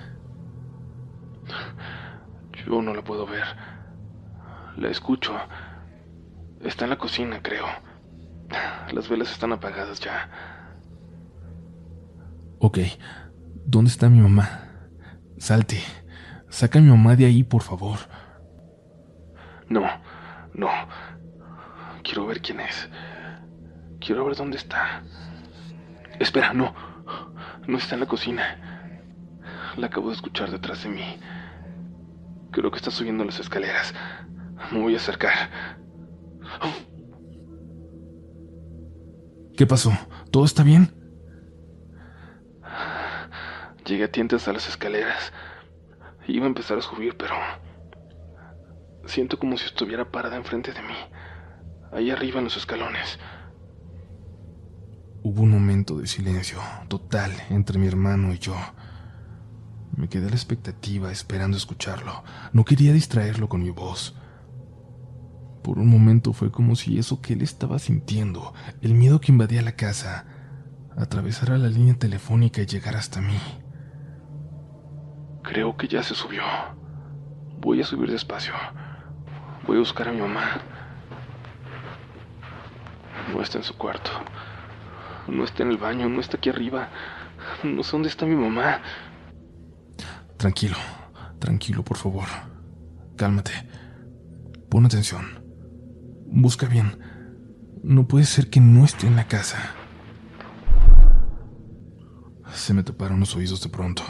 [2.65, 3.70] Yo no la puedo ver.
[4.77, 5.33] La escucho.
[6.61, 7.65] Está en la cocina, creo.
[8.91, 10.29] Las velas están apagadas ya.
[12.59, 12.79] Ok.
[13.65, 14.67] ¿Dónde está mi mamá?
[15.37, 15.81] Salte.
[16.49, 17.99] Saca a mi mamá de ahí, por favor.
[19.69, 19.83] No,
[20.53, 20.69] no.
[22.03, 22.89] Quiero ver quién es.
[23.99, 25.01] Quiero ver dónde está.
[26.19, 26.73] Espera, no.
[27.67, 28.91] No está en la cocina.
[29.77, 31.19] La acabo de escuchar detrás de mí.
[32.51, 33.93] Creo que está subiendo las escaleras.
[34.71, 35.49] Me voy a acercar.
[39.55, 39.91] ¿Qué pasó?
[40.31, 40.91] ¿Todo está bien?
[43.85, 45.33] Llegué a tientas a las escaleras.
[46.27, 47.33] Iba a empezar a subir, pero...
[49.05, 50.95] Siento como si estuviera parada enfrente de mí.
[51.91, 53.19] Ahí arriba en los escalones.
[55.23, 58.55] Hubo un momento de silencio total entre mi hermano y yo.
[59.95, 62.23] Me quedé a la expectativa esperando escucharlo.
[62.53, 64.15] No quería distraerlo con mi voz.
[65.63, 69.61] Por un momento fue como si eso que él estaba sintiendo, el miedo que invadía
[69.61, 70.25] la casa,
[70.97, 73.37] atravesara la línea telefónica y llegara hasta mí.
[75.43, 76.43] Creo que ya se subió.
[77.59, 78.53] Voy a subir despacio.
[79.67, 80.61] Voy a buscar a mi mamá.
[83.31, 84.11] No está en su cuarto.
[85.27, 86.89] No está en el baño, no está aquí arriba.
[87.63, 88.81] No sé dónde está mi mamá.
[90.37, 90.77] Tranquilo,
[91.39, 92.25] tranquilo, por favor.
[93.15, 93.51] Cálmate.
[94.69, 95.40] Pon atención.
[96.31, 96.97] Busca bien.
[97.83, 99.57] No puede ser que no esté en la casa.
[102.53, 104.01] Se me taparon los oídos de pronto.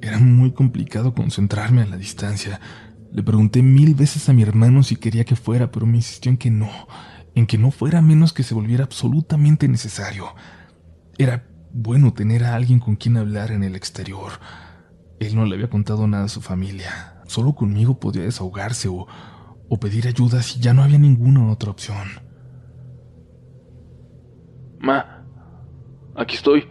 [0.00, 2.60] Era muy complicado concentrarme a la distancia.
[3.12, 6.38] Le pregunté mil veces a mi hermano si quería que fuera, pero me insistió en
[6.38, 6.70] que no
[7.34, 10.34] en que no fuera menos que se volviera absolutamente necesario.
[11.18, 14.32] Era bueno tener a alguien con quien hablar en el exterior.
[15.18, 17.22] Él no le había contado nada a su familia.
[17.26, 19.06] Solo conmigo podía desahogarse o,
[19.72, 22.06] o pedir ayuda si ya no había ninguna otra opción.
[24.78, 25.24] Ma,
[26.14, 26.68] aquí estoy.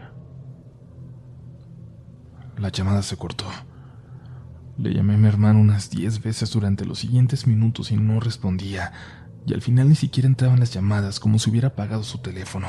[2.58, 3.46] La llamada se cortó.
[4.78, 8.92] Le llamé a mi hermano unas diez veces durante los siguientes minutos y no respondía
[9.48, 12.68] y al final ni siquiera entraban las llamadas como si hubiera apagado su teléfono.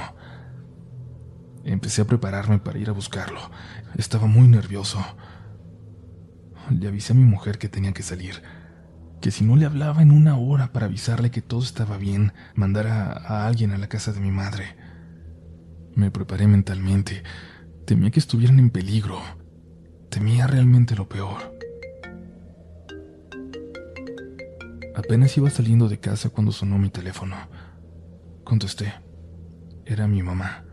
[1.62, 3.51] Empecé a prepararme para ir a buscarlo.
[3.99, 4.99] Estaba muy nervioso.
[6.71, 8.42] Le avisé a mi mujer que tenía que salir.
[9.23, 13.13] Que si no le hablaba en una hora para avisarle que todo estaba bien, mandara
[13.13, 14.77] a alguien a la casa de mi madre.
[15.95, 17.23] Me preparé mentalmente.
[17.87, 19.21] Temía que estuvieran en peligro.
[20.11, 21.57] Temía realmente lo peor.
[24.97, 27.37] Apenas iba saliendo de casa cuando sonó mi teléfono.
[28.43, 28.93] Contesté.
[29.87, 30.65] Era mi mamá.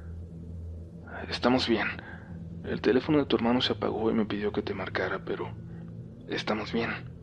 [1.30, 1.88] Estamos bien.
[2.66, 5.52] El teléfono de tu hermano se apagó y me pidió que te marcara, pero
[6.28, 7.19] estamos bien.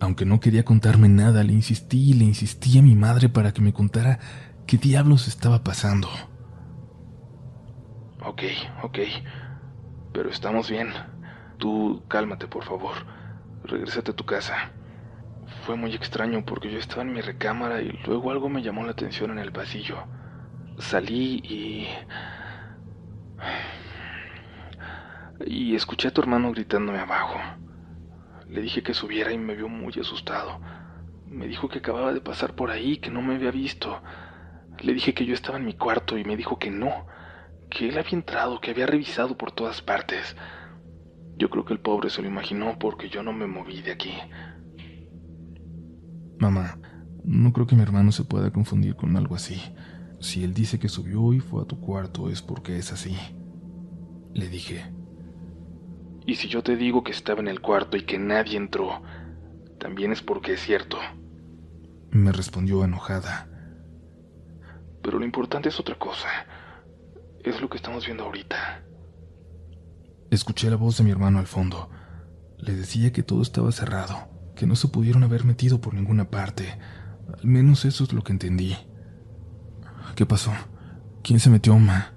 [0.00, 3.62] Aunque no quería contarme nada, le insistí y le insistí a mi madre para que
[3.62, 4.18] me contara
[4.66, 6.08] qué diablos estaba pasando.
[8.24, 8.42] Ok,
[8.82, 8.98] ok,
[10.12, 10.88] pero estamos bien.
[11.58, 12.94] Tú cálmate, por favor.
[13.64, 14.72] Regrésate a tu casa.
[15.64, 18.92] Fue muy extraño porque yo estaba en mi recámara y luego algo me llamó la
[18.92, 19.98] atención en el pasillo.
[20.78, 21.86] Salí y...
[25.46, 27.38] Y escuché a tu hermano gritándome abajo.
[28.48, 30.60] Le dije que subiera y me vio muy asustado.
[31.26, 34.02] Me dijo que acababa de pasar por ahí, que no me había visto.
[34.80, 37.06] Le dije que yo estaba en mi cuarto y me dijo que no,
[37.70, 40.36] que él había entrado, que había revisado por todas partes.
[41.36, 44.12] Yo creo que el pobre se lo imaginó porque yo no me moví de aquí.
[46.38, 46.78] Mamá,
[47.24, 49.60] no creo que mi hermano se pueda confundir con algo así.
[50.20, 53.16] Si él dice que subió y fue a tu cuarto es porque es así.
[54.32, 54.93] Le dije.
[56.26, 59.02] Y si yo te digo que estaba en el cuarto y que nadie entró,
[59.78, 60.98] también es porque es cierto.
[62.10, 63.48] Me respondió enojada.
[65.02, 66.28] Pero lo importante es otra cosa.
[67.42, 68.82] Es lo que estamos viendo ahorita.
[70.30, 71.90] Escuché la voz de mi hermano al fondo.
[72.58, 76.78] Le decía que todo estaba cerrado, que no se pudieron haber metido por ninguna parte.
[77.38, 78.74] Al menos eso es lo que entendí.
[80.14, 80.52] ¿Qué pasó?
[81.22, 82.12] ¿Quién se metió, ma?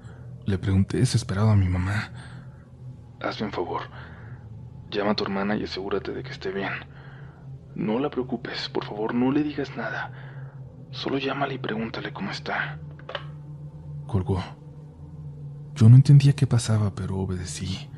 [0.46, 2.12] Le pregunté desesperado a mi mamá.
[3.22, 3.82] Hazme un favor.
[4.92, 6.72] Llama a tu hermana y asegúrate de que esté bien.
[7.76, 10.12] No la preocupes, por favor, no le digas nada.
[10.92, 12.80] Solo llámale y pregúntale cómo está.
[14.08, 14.42] Colgó.
[15.76, 17.90] Yo no entendía qué pasaba, pero obedecí.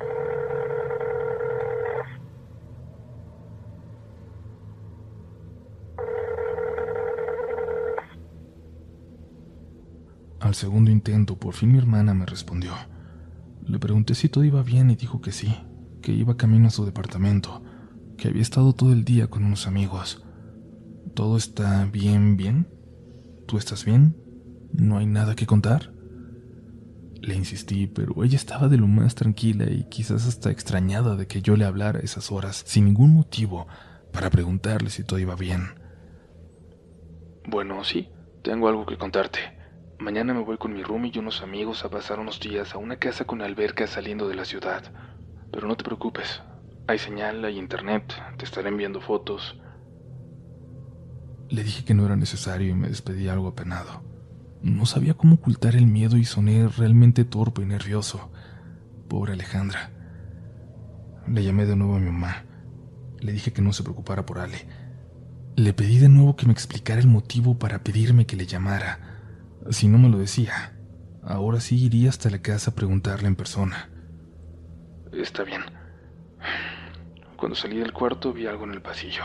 [10.40, 12.72] Al segundo intento, por fin mi hermana me respondió.
[13.70, 15.54] Le pregunté si todo iba bien y dijo que sí,
[16.02, 17.62] que iba camino a su departamento,
[18.18, 20.24] que había estado todo el día con unos amigos.
[21.14, 22.66] ¿Todo está bien, bien?
[23.46, 24.16] ¿Tú estás bien?
[24.72, 25.92] ¿No hay nada que contar?
[27.20, 31.40] Le insistí, pero ella estaba de lo más tranquila y quizás hasta extrañada de que
[31.40, 33.68] yo le hablara a esas horas, sin ningún motivo,
[34.12, 35.68] para preguntarle si todo iba bien.
[37.46, 38.08] Bueno, sí,
[38.42, 39.59] tengo algo que contarte.
[40.00, 42.96] Mañana me voy con mi room y unos amigos a pasar unos días a una
[42.96, 44.82] casa con alberca saliendo de la ciudad.
[45.52, 46.40] Pero no te preocupes,
[46.86, 49.60] hay señal, hay internet, te estaré enviando fotos.
[51.50, 54.02] Le dije que no era necesario y me despedí algo apenado.
[54.62, 58.30] No sabía cómo ocultar el miedo y soné realmente torpe y nervioso.
[59.06, 59.90] Pobre Alejandra.
[61.28, 62.46] Le llamé de nuevo a mi mamá.
[63.18, 64.66] Le dije que no se preocupara por Ale.
[65.56, 69.09] Le pedí de nuevo que me explicara el motivo para pedirme que le llamara
[69.68, 70.72] si no me lo decía,
[71.22, 73.90] ahora sí iría hasta la casa a preguntarle en persona.
[75.12, 75.62] Está bien.
[77.36, 79.22] Cuando salí del cuarto vi algo en el pasillo.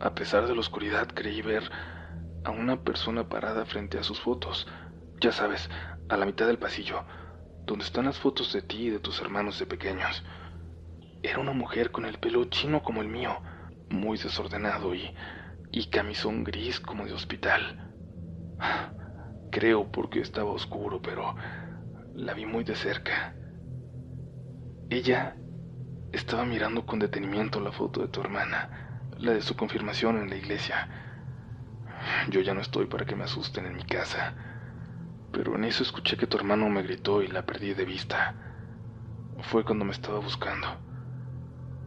[0.00, 1.70] A pesar de la oscuridad creí ver
[2.44, 4.66] a una persona parada frente a sus fotos.
[5.20, 5.68] Ya sabes,
[6.08, 7.04] a la mitad del pasillo,
[7.66, 10.24] donde están las fotos de ti y de tus hermanos de pequeños.
[11.22, 13.40] Era una mujer con el pelo chino como el mío,
[13.90, 15.14] muy desordenado y,
[15.70, 17.90] y camisón gris como de hospital.
[19.52, 21.36] Creo porque estaba oscuro, pero
[22.14, 23.34] la vi muy de cerca.
[24.88, 25.36] Ella
[26.10, 30.36] estaba mirando con detenimiento la foto de tu hermana, la de su confirmación en la
[30.36, 30.88] iglesia.
[32.30, 34.34] Yo ya no estoy para que me asusten en mi casa,
[35.32, 38.34] pero en eso escuché que tu hermano me gritó y la perdí de vista.
[39.42, 40.66] Fue cuando me estaba buscando.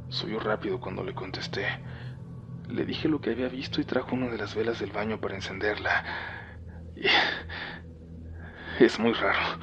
[0.10, 1.66] Soy rápido cuando le contesté.
[2.70, 5.34] Le dije lo que había visto y trajo una de las velas del baño para
[5.34, 6.45] encenderla.
[8.80, 9.60] Es muy raro.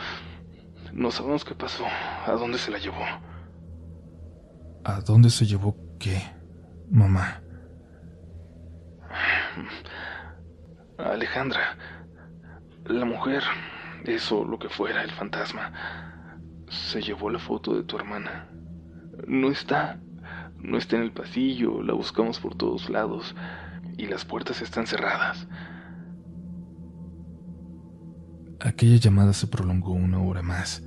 [0.93, 1.85] No sabemos qué pasó.
[2.26, 3.05] ¿A dónde se la llevó?
[4.85, 6.22] ¿A dónde se llevó qué,
[6.91, 7.41] mamá?
[10.99, 11.76] Alejandra.
[12.85, 13.43] La mujer,
[14.05, 15.72] eso, lo que fuera, el fantasma,
[16.68, 18.49] se llevó la foto de tu hermana.
[19.26, 19.99] No está.
[20.59, 23.35] No está en el pasillo, la buscamos por todos lados
[23.97, 25.47] y las puertas están cerradas.
[28.65, 30.85] Aquella llamada se prolongó una hora más.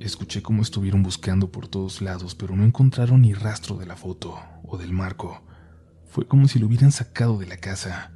[0.00, 4.38] Escuché cómo estuvieron buscando por todos lados, pero no encontraron ni rastro de la foto
[4.64, 5.42] o del marco.
[6.04, 8.12] Fue como si lo hubieran sacado de la casa.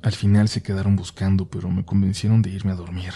[0.00, 3.12] Al final se quedaron buscando, pero me convencieron de irme a dormir.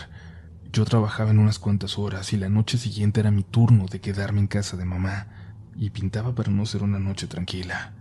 [0.72, 4.40] Yo trabajaba en unas cuantas horas y la noche siguiente era mi turno de quedarme
[4.40, 5.28] en casa de mamá,
[5.76, 7.94] y pintaba para no ser una noche tranquila.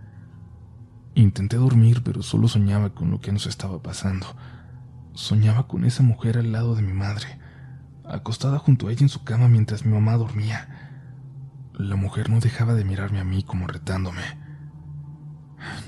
[1.14, 4.26] Intenté dormir, pero solo soñaba con lo que nos estaba pasando.
[5.16, 7.26] Soñaba con esa mujer al lado de mi madre,
[8.04, 10.92] acostada junto a ella en su cama mientras mi mamá dormía.
[11.72, 14.20] La mujer no dejaba de mirarme a mí como retándome.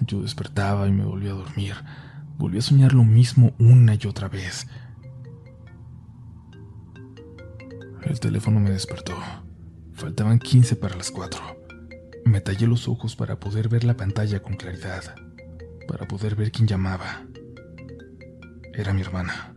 [0.00, 1.74] Yo despertaba y me volvía a dormir.
[2.38, 4.66] Volví a soñar lo mismo una y otra vez.
[8.04, 9.14] El teléfono me despertó.
[9.92, 11.38] Faltaban 15 para las 4.
[12.24, 15.14] Me tallé los ojos para poder ver la pantalla con claridad,
[15.86, 17.27] para poder ver quién llamaba.
[18.78, 19.56] Era mi hermana.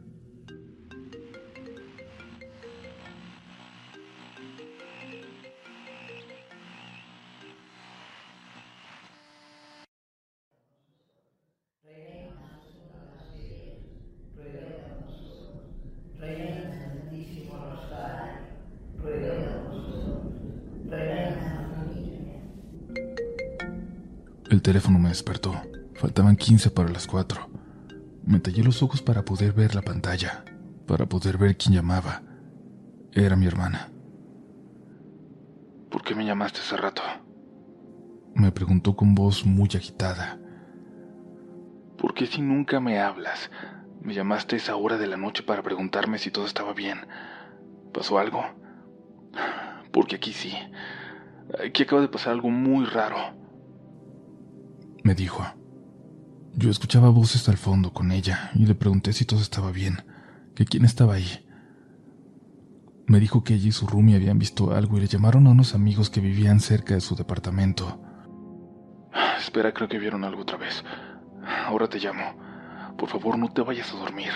[24.49, 25.53] El teléfono me despertó.
[25.93, 27.50] Faltaban 15 para las 4.
[28.31, 30.45] Me tallé los ojos para poder ver la pantalla,
[30.87, 32.21] para poder ver quién llamaba.
[33.11, 33.89] Era mi hermana.
[35.89, 37.01] ¿Por qué me llamaste hace rato?
[38.33, 40.39] Me preguntó con voz muy agitada.
[41.97, 43.51] ¿Por qué si nunca me hablas?
[44.01, 46.99] Me llamaste a esa hora de la noche para preguntarme si todo estaba bien.
[47.93, 48.45] ¿Pasó algo?
[49.91, 50.53] Porque aquí sí.
[51.61, 53.41] Aquí acaba de pasar algo muy raro
[55.03, 55.43] me dijo.
[56.55, 60.03] Yo escuchaba voces al fondo con ella y le pregunté si todo estaba bien,
[60.53, 61.47] que quién estaba ahí.
[63.07, 65.75] Me dijo que ella y su roomie habían visto algo y le llamaron a unos
[65.75, 68.01] amigos que vivían cerca de su departamento.
[69.37, 70.83] Espera, creo que vieron algo otra vez.
[71.65, 72.35] Ahora te llamo.
[72.97, 74.31] Por favor, no te vayas a dormir.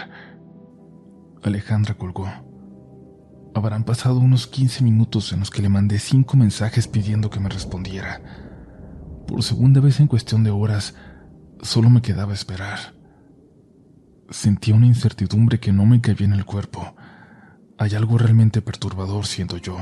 [1.43, 2.27] Alejandra colgó.
[3.53, 7.49] Habrán pasado unos 15 minutos en los que le mandé cinco mensajes pidiendo que me
[7.49, 8.21] respondiera.
[9.27, 10.95] Por segunda vez en cuestión de horas,
[11.61, 12.95] solo me quedaba esperar.
[14.29, 16.95] Sentía una incertidumbre que no me cabía en el cuerpo.
[17.77, 19.77] Hay algo realmente perturbador, siento yo,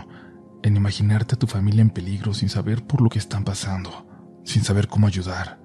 [0.63, 4.07] en imaginarte a tu familia en peligro sin saber por lo que están pasando,
[4.43, 5.59] sin saber cómo ayudar,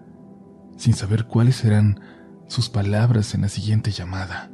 [0.77, 2.01] sin saber cuáles serán
[2.49, 4.51] sus palabras en la siguiente llamada.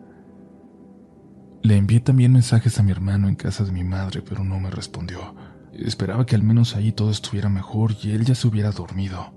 [1.62, 4.70] Le envié también mensajes a mi hermano en casa de mi madre, pero no me
[4.70, 5.34] respondió.
[5.72, 9.32] Esperaba que al menos ahí todo estuviera mejor y él ya se hubiera dormido.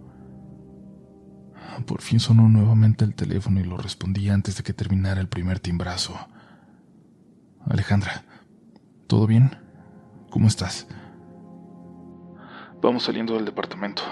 [1.85, 5.59] Por fin sonó nuevamente el teléfono y lo respondí antes de que terminara el primer
[5.59, 6.17] timbrazo.
[7.69, 8.23] Alejandra,
[9.07, 9.57] ¿todo bien?
[10.29, 10.87] ¿Cómo estás?
[12.81, 14.03] Vamos saliendo del departamento.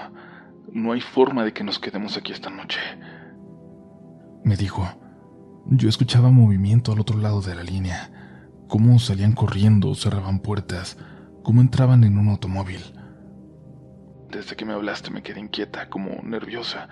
[0.72, 2.80] No hay forma de que nos quedemos aquí esta noche.
[4.44, 4.86] Me dijo.
[5.68, 8.12] Yo escuchaba movimiento al otro lado de la línea,
[8.68, 10.96] cómo salían corriendo, cerraban puertas,
[11.42, 12.80] cómo entraban en un automóvil.
[14.30, 16.88] Desde que me hablaste me quedé inquieta, como nerviosa.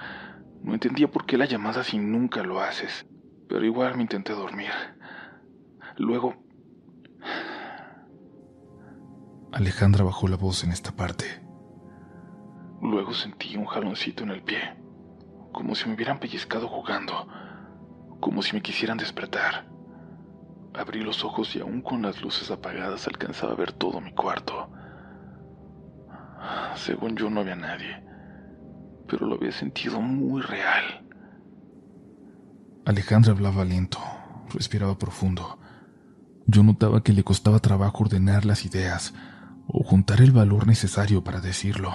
[0.65, 3.07] No entendía por qué la llamada si nunca lo haces,
[3.51, 4.71] pero igual me intenté dormir.
[5.99, 6.35] Luego...
[9.53, 11.27] Alejandra bajó la voz en esta parte.
[12.81, 14.59] Luego sentí un jaloncito en el pie,
[15.53, 17.29] como si me hubieran pellizcado jugando,
[18.21, 19.69] como si me quisieran despertar.
[20.73, 24.71] Abrí los ojos y aún con las luces apagadas alcanzaba a ver todo mi cuarto.
[26.75, 28.03] Según yo no había nadie,
[29.09, 31.07] pero lo había sentido muy real.
[32.85, 33.99] Alejandra hablaba lento,
[34.53, 35.59] respiraba profundo.
[36.47, 39.15] Yo notaba que le costaba trabajo ordenar las ideas
[39.67, 41.93] o juntar el valor necesario para decirlo.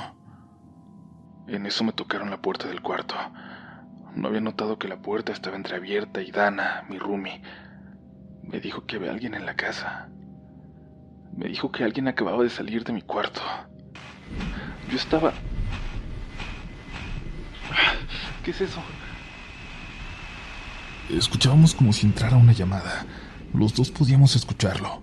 [1.48, 3.16] En eso me tocaron la puerta del cuarto.
[4.16, 7.42] No había notado que la puerta estaba entreabierta y Dana, mi roomie,
[8.44, 10.10] me dijo que había alguien en la casa.
[11.36, 13.42] Me dijo que alguien acababa de salir de mi cuarto.
[14.90, 15.34] Yo estaba...
[18.44, 18.82] ¿Qué es eso?
[21.10, 23.06] Escuchábamos como si entrara una llamada.
[23.54, 25.02] Los dos podíamos escucharlo.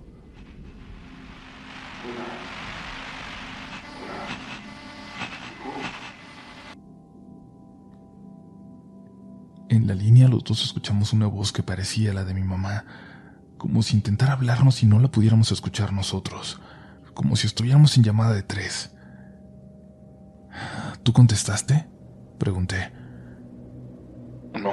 [9.69, 12.85] En la línea los dos escuchamos una voz que parecía la de mi mamá,
[13.59, 16.61] como si intentara hablarnos y no la pudiéramos escuchar nosotros,
[17.15, 18.93] como si estuviéramos en llamada de tres.
[21.03, 21.96] ¿Tú contestaste?
[22.39, 22.93] Pregunté.
[24.55, 24.73] No.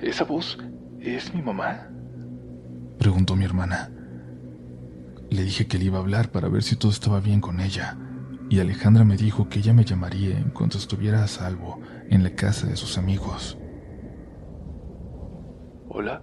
[0.00, 0.58] ¿Esa voz
[1.00, 1.88] es mi mamá?
[2.98, 3.90] Preguntó mi hermana.
[5.30, 7.96] Le dije que le iba a hablar para ver si todo estaba bien con ella,
[8.48, 12.30] y Alejandra me dijo que ella me llamaría en cuanto estuviera a salvo en la
[12.30, 13.56] casa de sus amigos.
[15.88, 16.22] Hola.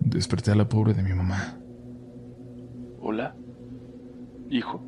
[0.00, 1.58] Desperté a la pobre de mi mamá.
[3.00, 3.34] Hola.
[4.50, 4.82] Hijo.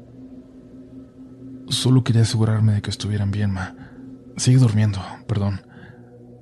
[1.68, 3.74] Solo quería asegurarme de que estuvieran bien, ma.
[4.40, 5.60] Sigue durmiendo, perdón.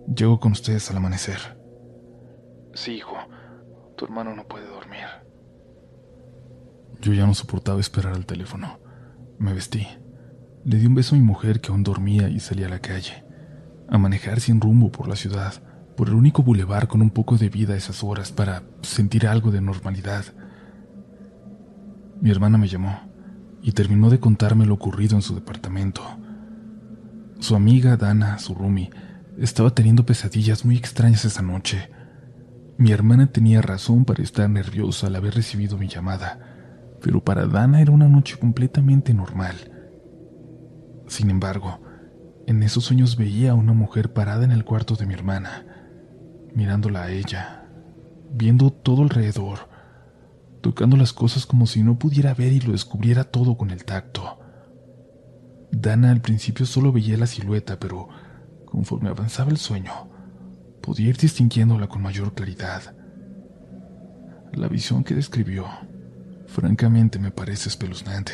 [0.06, 1.58] Llego con ustedes al amanecer.
[2.72, 3.16] Sí, hijo.
[3.96, 5.08] Tu hermano no puede dormir.
[7.00, 8.78] Yo ya no soportaba esperar al teléfono.
[9.40, 9.84] Me vestí.
[10.64, 13.24] Le di un beso a mi mujer que aún dormía y salí a la calle.
[13.88, 15.54] A manejar sin rumbo por la ciudad,
[15.96, 19.50] por el único bulevar con un poco de vida a esas horas para sentir algo
[19.50, 20.24] de normalidad.
[22.20, 22.96] Mi hermana me llamó
[23.60, 26.04] y terminó de contarme lo ocurrido en su departamento.
[27.40, 28.90] Su amiga Dana, su roomie,
[29.38, 31.88] estaba teniendo pesadillas muy extrañas esa noche.
[32.78, 36.40] Mi hermana tenía razón para estar nerviosa al haber recibido mi llamada,
[37.00, 39.54] pero para Dana era una noche completamente normal.
[41.06, 41.80] Sin embargo,
[42.48, 45.64] en esos sueños veía a una mujer parada en el cuarto de mi hermana,
[46.54, 47.68] mirándola a ella,
[48.32, 49.68] viendo todo alrededor,
[50.60, 54.40] tocando las cosas como si no pudiera ver y lo descubriera todo con el tacto.
[55.70, 58.08] Dana al principio solo veía la silueta, pero
[58.64, 59.92] conforme avanzaba el sueño,
[60.80, 62.94] podía ir distinguiéndola con mayor claridad.
[64.52, 65.66] La visión que describió,
[66.46, 68.32] francamente, me parece espeluznante.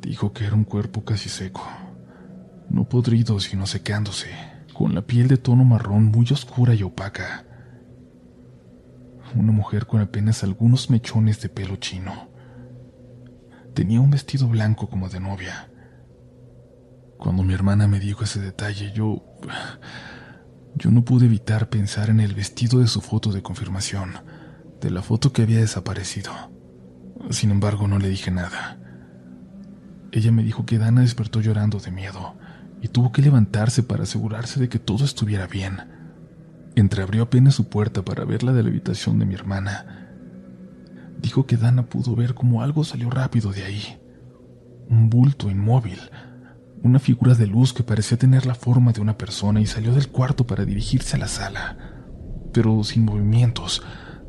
[0.00, 1.66] Dijo que era un cuerpo casi seco,
[2.70, 4.28] no podrido sino secándose,
[4.72, 7.44] con la piel de tono marrón muy oscura y opaca
[9.34, 12.28] una mujer con apenas algunos mechones de pelo chino.
[13.78, 15.70] Tenía un vestido blanco como de novia.
[17.16, 19.22] Cuando mi hermana me dijo ese detalle, yo...
[20.74, 24.14] Yo no pude evitar pensar en el vestido de su foto de confirmación,
[24.80, 26.32] de la foto que había desaparecido.
[27.30, 28.80] Sin embargo, no le dije nada.
[30.10, 32.34] Ella me dijo que Dana despertó llorando de miedo
[32.82, 35.98] y tuvo que levantarse para asegurarse de que todo estuviera bien
[36.78, 39.97] Entreabrió apenas su puerta para ver la de la habitación de mi hermana.
[41.18, 43.98] Dijo que Dana pudo ver cómo algo salió rápido de ahí.
[44.88, 45.98] Un bulto inmóvil,
[46.82, 50.08] una figura de luz que parecía tener la forma de una persona y salió del
[50.08, 51.76] cuarto para dirigirse a la sala,
[52.52, 53.82] pero sin movimientos,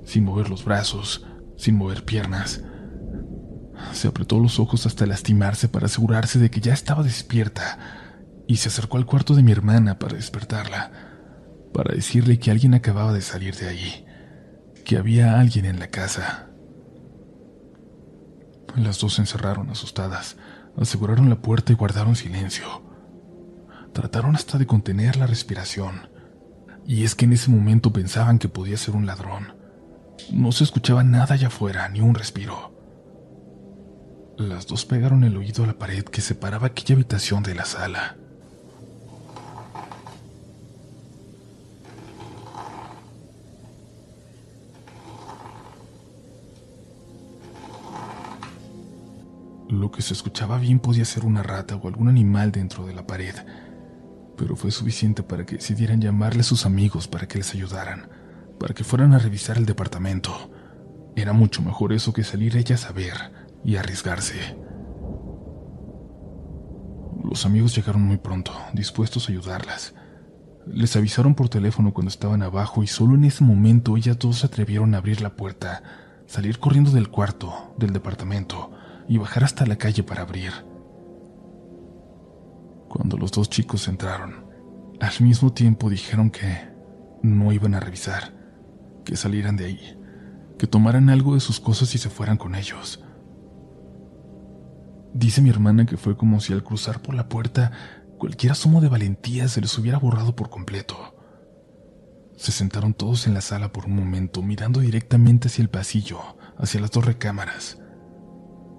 [0.03, 1.25] sin mover los brazos,
[1.57, 2.63] sin mover piernas.
[3.93, 7.77] Se apretó los ojos hasta lastimarse para asegurarse de que ya estaba despierta
[8.47, 10.91] y se acercó al cuarto de mi hermana para despertarla
[11.73, 14.05] para decirle que alguien acababa de salir de allí,
[14.85, 16.48] que había alguien en la casa.
[18.75, 20.37] Las dos se encerraron asustadas,
[20.77, 22.83] aseguraron la puerta y guardaron silencio.
[23.93, 26.09] Trataron hasta de contener la respiración.
[26.85, 29.55] Y es que en ese momento pensaban que podía ser un ladrón.
[30.31, 32.73] No se escuchaba nada allá afuera, ni un respiro.
[34.37, 38.17] Las dos pegaron el oído a la pared que separaba aquella habitación de la sala.
[49.79, 53.07] Lo que se escuchaba bien podía ser una rata o algún animal dentro de la
[53.07, 53.33] pared,
[54.35, 58.09] pero fue suficiente para que decidieran llamarle a sus amigos para que les ayudaran,
[58.59, 60.51] para que fueran a revisar el departamento.
[61.15, 63.13] Era mucho mejor eso que salir ellas a ver
[63.63, 64.57] y arriesgarse.
[67.23, 69.93] Los amigos llegaron muy pronto, dispuestos a ayudarlas.
[70.67, 74.47] Les avisaron por teléfono cuando estaban abajo y solo en ese momento ellas dos se
[74.47, 75.83] atrevieron a abrir la puerta,
[76.25, 78.71] salir corriendo del cuarto, del departamento,
[79.09, 80.53] y bajar hasta la calle para abrir.
[82.87, 84.45] Cuando los dos chicos entraron,
[85.01, 86.69] al mismo tiempo dijeron que
[87.23, 88.33] no iban a revisar,
[89.03, 89.99] que salieran de ahí,
[90.59, 93.03] que tomaran algo de sus cosas y se fueran con ellos.
[95.13, 97.71] Dice mi hermana que fue como si al cruzar por la puerta
[98.19, 101.15] cualquier asomo de valentía se les hubiera borrado por completo.
[102.37, 106.19] Se sentaron todos en la sala por un momento, mirando directamente hacia el pasillo,
[106.57, 107.79] hacia las dos recámaras.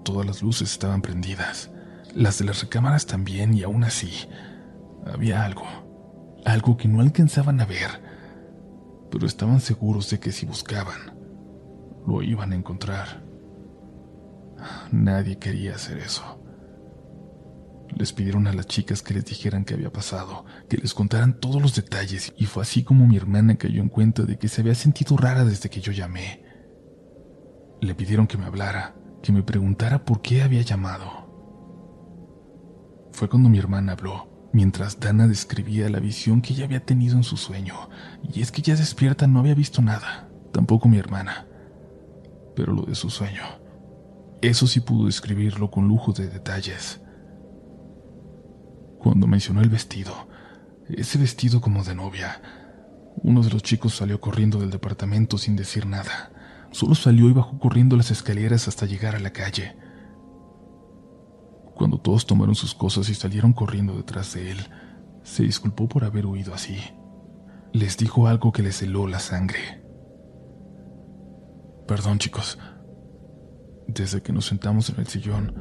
[0.05, 1.71] Todas las luces estaban prendidas,
[2.15, 4.11] las de las recámaras también, y aún así,
[5.07, 5.67] había algo,
[6.45, 7.91] algo que no alcanzaban a ver,
[9.11, 11.19] pero estaban seguros de que si buscaban,
[12.07, 13.23] lo iban a encontrar.
[14.93, 16.39] Nadie quería hacer eso.
[17.97, 21.61] Les pidieron a las chicas que les dijeran qué había pasado, que les contaran todos
[21.61, 24.75] los detalles, y fue así como mi hermana cayó en cuenta de que se había
[24.75, 26.45] sentido rara desde que yo llamé.
[27.81, 31.29] Le pidieron que me hablara, que me preguntara por qué había llamado.
[33.13, 37.23] Fue cuando mi hermana habló, mientras Dana describía la visión que ella había tenido en
[37.23, 37.91] su sueño,
[38.33, 41.47] y es que ya despierta no había visto nada, tampoco mi hermana,
[42.57, 43.43] pero lo de su sueño
[44.43, 47.01] Eso sí pudo describirlo con lujo de detalles.
[48.99, 50.29] Cuando mencionó el vestido,
[50.89, 52.41] ese vestido como de novia,
[53.23, 56.33] uno de los chicos salió corriendo del departamento sin decir nada.
[56.73, 59.77] Solo salió y bajó corriendo las escaleras hasta llegar a la calle.
[61.75, 64.59] Cuando todos tomaron sus cosas y salieron corriendo detrás de él,
[65.23, 66.77] se disculpó por haber huido así.
[67.73, 69.83] Les dijo algo que les heló la sangre.
[71.89, 72.59] Perdón, chicos.
[73.89, 75.55] Desde que nos sentamos en el sillón,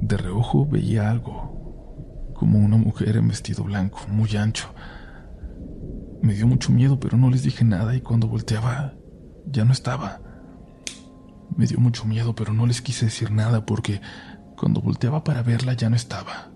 [0.00, 4.68] de reojo veía algo, como una mujer en vestido blanco, muy ancho.
[6.22, 8.94] Me dio mucho miedo, pero no les dije nada y cuando volteaba,
[9.50, 10.20] ya no estaba.
[11.56, 14.00] Me dio mucho miedo, pero no les quise decir nada porque
[14.56, 16.50] cuando volteaba para verla ya no estaba.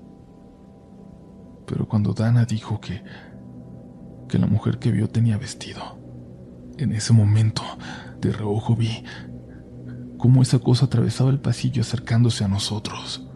[1.67, 3.03] Pero cuando Dana dijo que
[4.33, 5.99] que la mujer que vio tenía vestido,
[6.79, 7.63] en ese momento
[8.19, 9.05] de reojo vi
[10.17, 13.29] cómo esa cosa atravesaba el pasillo acercándose a nosotros.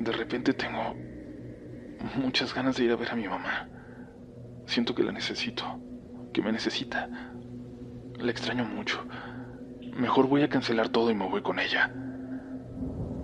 [0.00, 0.96] De repente tengo
[2.20, 3.68] muchas ganas de ir a ver a mi mamá.
[4.66, 5.64] Siento que la necesito,
[6.32, 7.08] que me necesita.
[8.18, 9.04] La extraño mucho.
[9.96, 11.92] Mejor voy a cancelar todo y me voy con ella.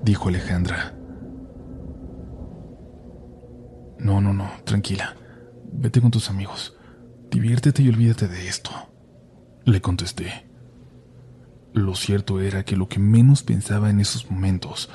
[0.03, 0.95] Dijo Alejandra.
[3.99, 5.16] No, no, no, tranquila.
[5.72, 6.76] Vete con tus amigos.
[7.30, 8.70] Diviértete y olvídate de esto.
[9.64, 10.47] Le contesté.
[11.72, 14.91] Lo cierto era que lo que menos pensaba en esos momentos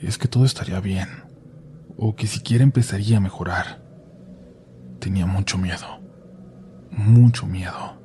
[0.00, 1.08] es que todo estaría bien,
[1.96, 3.83] o que siquiera empezaría a mejorar.
[5.04, 6.00] Tenía mucho miedo,
[6.90, 8.00] mucho miedo.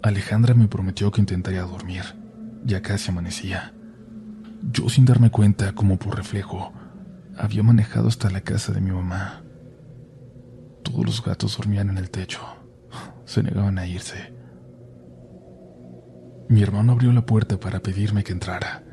[0.00, 2.04] Alejandra me prometió que intentaría dormir.
[2.64, 3.74] Ya casi amanecía.
[4.70, 6.72] Yo sin darme cuenta, como por reflejo,
[7.36, 9.42] había manejado hasta la casa de mi mamá.
[10.84, 12.42] Todos los gatos dormían en el techo.
[13.24, 14.32] Se negaban a irse.
[16.48, 18.84] Mi hermano abrió la puerta para pedirme que entrara.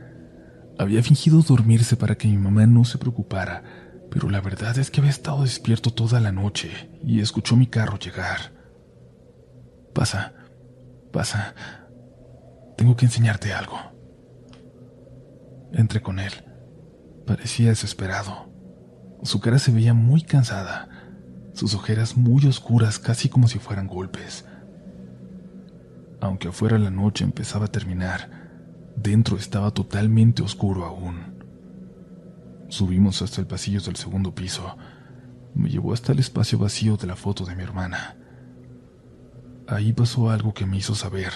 [0.79, 4.99] Había fingido dormirse para que mi mamá no se preocupara, pero la verdad es que
[4.99, 8.53] había estado despierto toda la noche y escuchó mi carro llegar.
[9.91, 10.33] Pasa,
[11.11, 11.55] Pasa.
[12.77, 13.77] Tengo que enseñarte algo.
[15.71, 16.31] Entré con él.
[17.25, 18.51] Parecía desesperado.
[19.23, 20.89] Su cara se veía muy cansada,
[21.53, 24.45] sus ojeras muy oscuras, casi como si fueran golpes.
[26.21, 28.29] Aunque afuera la noche empezaba a terminar,
[28.95, 31.32] dentro estaba totalmente oscuro aún.
[32.73, 34.75] Subimos hasta el pasillo del segundo piso.
[35.53, 38.17] Me llevó hasta el espacio vacío de la foto de mi hermana.
[39.67, 41.31] Ahí pasó algo que me hizo saber,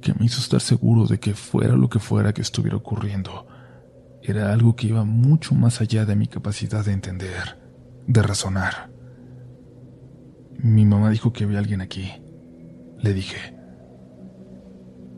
[0.00, 3.48] que me hizo estar seguro de que fuera lo que fuera que estuviera ocurriendo,
[4.22, 7.58] era algo que iba mucho más allá de mi capacidad de entender,
[8.06, 8.92] de razonar.
[10.58, 12.12] Mi mamá dijo que había alguien aquí.
[13.00, 13.52] Le dije,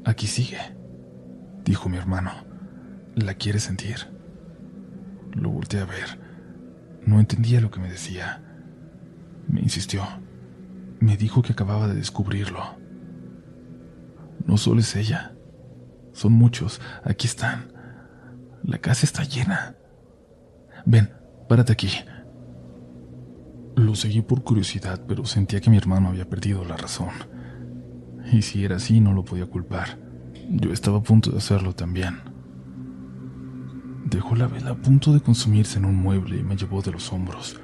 [0.06, 0.74] aquí sigue,
[1.66, 2.32] dijo mi hermano.
[3.14, 4.17] ¿La quiere sentir?
[5.32, 6.20] Lo volteé a ver.
[7.06, 8.42] No entendía lo que me decía.
[9.46, 10.04] Me insistió.
[11.00, 12.76] Me dijo que acababa de descubrirlo.
[14.46, 15.32] No solo es ella.
[16.12, 16.80] Son muchos.
[17.04, 17.72] Aquí están.
[18.64, 19.76] La casa está llena.
[20.84, 21.10] Ven,
[21.48, 21.90] párate aquí.
[23.76, 27.10] Lo seguí por curiosidad, pero sentía que mi hermano había perdido la razón.
[28.32, 29.98] Y si era así, no lo podía culpar.
[30.50, 32.20] Yo estaba a punto de hacerlo también.
[34.04, 37.12] Dejó la vela a punto de consumirse en un mueble y me llevó de los
[37.12, 37.60] hombros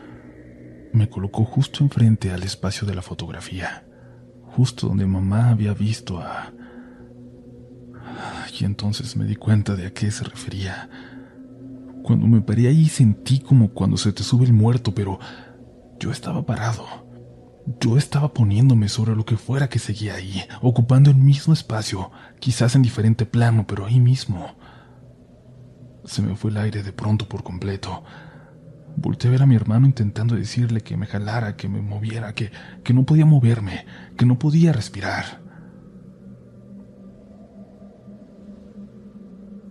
[0.95, 3.85] me colocó justo enfrente al espacio de la fotografía,
[4.43, 6.53] justo donde mamá había visto a...
[8.59, 10.89] Y entonces me di cuenta de a qué se refería.
[12.05, 15.19] Cuando me paré ahí sentí como cuando se te sube el muerto, pero
[15.99, 16.87] yo estaba parado.
[17.81, 22.77] Yo estaba poniéndome sobre lo que fuera que seguía ahí, ocupando el mismo espacio, quizás
[22.77, 24.55] en diferente plano, pero ahí mismo.
[26.05, 28.05] Se me fue el aire de pronto por completo.
[28.97, 32.53] Volté a ver a mi hermano intentando decirle que me jalara, que me moviera, que,
[32.83, 33.87] que no podía moverme,
[34.17, 35.41] que no podía respirar.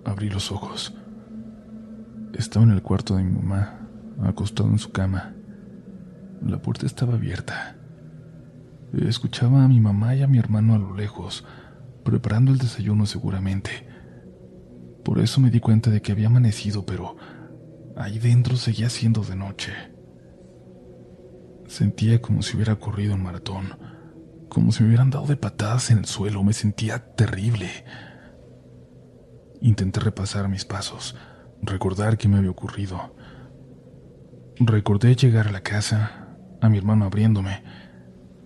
[0.04, 0.94] Abrí los ojos.
[2.34, 3.88] Estaba en el cuarto de mi mamá,
[4.24, 5.34] acostado en su cama.
[6.46, 7.78] La puerta estaba abierta.
[8.94, 11.46] Escuchaba a mi mamá y a mi hermano a lo lejos,
[12.04, 13.93] preparando el desayuno seguramente.
[15.04, 17.16] Por eso me di cuenta de que había amanecido, pero
[17.95, 19.72] Ahí dentro seguía siendo de noche.
[21.68, 23.78] Sentía como si hubiera corrido un maratón,
[24.49, 27.70] como si me hubieran dado de patadas en el suelo, me sentía terrible.
[29.62, 31.16] Intenté repasar mis pasos,
[31.62, 33.16] recordar qué me había ocurrido.
[34.58, 37.64] Recordé llegar a la casa, a mi hermano abriéndome,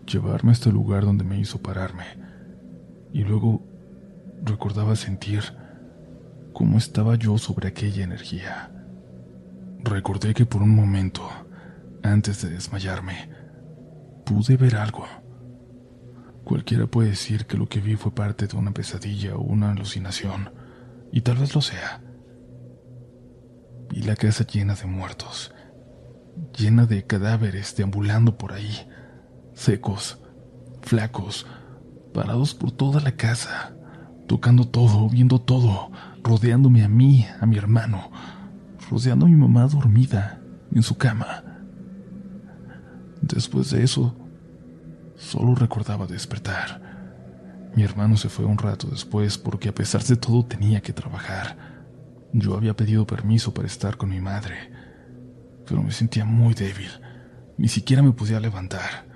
[0.06, 2.06] llevarme a este lugar donde me hizo pararme.
[3.14, 3.66] Y luego
[4.44, 5.42] recordaba sentir
[6.58, 8.72] cómo estaba yo sobre aquella energía.
[9.84, 11.22] Recordé que por un momento,
[12.02, 13.30] antes de desmayarme,
[14.26, 15.06] pude ver algo.
[16.44, 20.52] Cualquiera puede decir que lo que vi fue parte de una pesadilla o una alucinación,
[21.12, 22.02] y tal vez lo sea.
[23.92, 25.54] Vi la casa llena de muertos,
[26.58, 28.90] llena de cadáveres deambulando por ahí,
[29.54, 30.24] secos,
[30.82, 31.46] flacos,
[32.16, 33.76] parados por toda la casa,
[34.26, 35.92] tocando todo, viendo todo,
[36.28, 38.12] rodeándome a mí, a mi hermano,
[38.92, 40.42] rodeando a mi mamá dormida
[40.74, 41.44] en su cama.
[43.22, 44.16] Después de eso,
[45.16, 46.86] solo recordaba despertar.
[47.76, 51.58] Mi hermano se fue un rato después porque a pesar de todo tenía que trabajar.
[52.34, 54.72] Yo había pedido permiso para estar con mi madre,
[55.66, 56.90] pero me sentía muy débil.
[57.58, 59.08] Ni siquiera me podía levantar.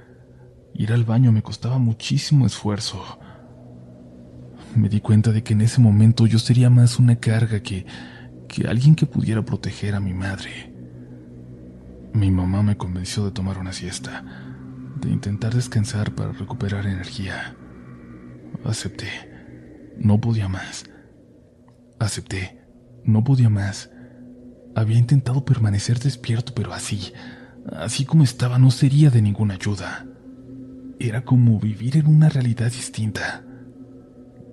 [0.74, 3.20] Ir al baño me costaba muchísimo esfuerzo.
[4.76, 7.86] Me di cuenta de que en ese momento yo sería más una carga que,
[8.48, 10.74] que alguien que pudiera proteger a mi madre.
[12.14, 14.24] Mi mamá me convenció de tomar una siesta,
[15.02, 17.56] de intentar descansar para recuperar energía.
[18.64, 19.08] Acepté.
[19.98, 20.86] No podía más.
[22.00, 22.62] Acepté.
[23.04, 23.90] No podía más.
[24.76, 27.12] Había intentado permanecer despierto, pero así,
[27.74, 30.06] así como estaba, no sería de ninguna ayuda.
[30.98, 33.44] Era como vivir en una realidad distinta.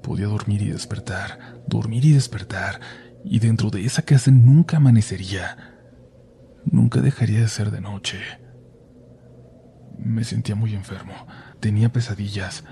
[0.09, 2.81] Podía dormir y despertar, dormir y despertar,
[3.27, 5.77] y dentro de esa casa nunca amanecería.
[6.65, 8.19] Nunca dejaría de ser de noche.
[9.99, 11.13] Me sentía muy enfermo,
[11.61, 12.65] tenía pesadillas.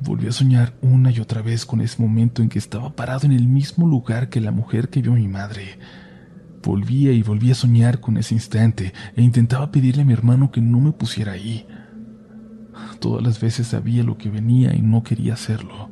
[0.00, 3.32] Volví a soñar una y otra vez con ese momento en que estaba parado en
[3.32, 5.78] el mismo lugar que la mujer que vio a mi madre.
[6.62, 10.62] Volvía y volvía a soñar con ese instante e intentaba pedirle a mi hermano que
[10.62, 11.66] no me pusiera ahí.
[13.00, 15.90] Todas las veces sabía lo que venía y no quería hacerlo.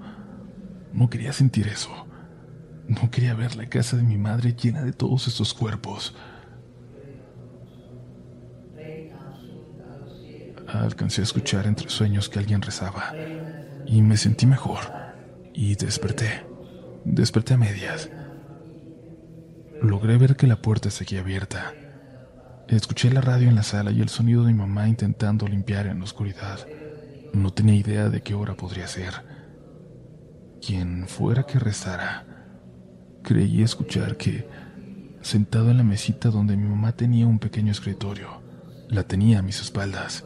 [0.92, 1.90] No quería sentir eso.
[2.88, 6.14] No quería ver la casa de mi madre llena de todos estos cuerpos.
[10.68, 13.14] Alcancé a escuchar entre sueños que alguien rezaba
[13.86, 14.80] y me sentí mejor
[15.52, 16.46] y desperté.
[17.04, 18.10] Desperté a medias.
[19.82, 21.74] Logré ver que la puerta seguía abierta.
[22.68, 25.98] Escuché la radio en la sala y el sonido de mi mamá intentando limpiar en
[25.98, 26.66] la oscuridad.
[27.32, 29.31] No tenía idea de qué hora podría ser.
[30.64, 32.24] Quien fuera que rezara,
[33.24, 34.48] creí escuchar que,
[35.20, 38.28] sentado en la mesita donde mi mamá tenía un pequeño escritorio,
[38.88, 40.24] la tenía a mis espaldas.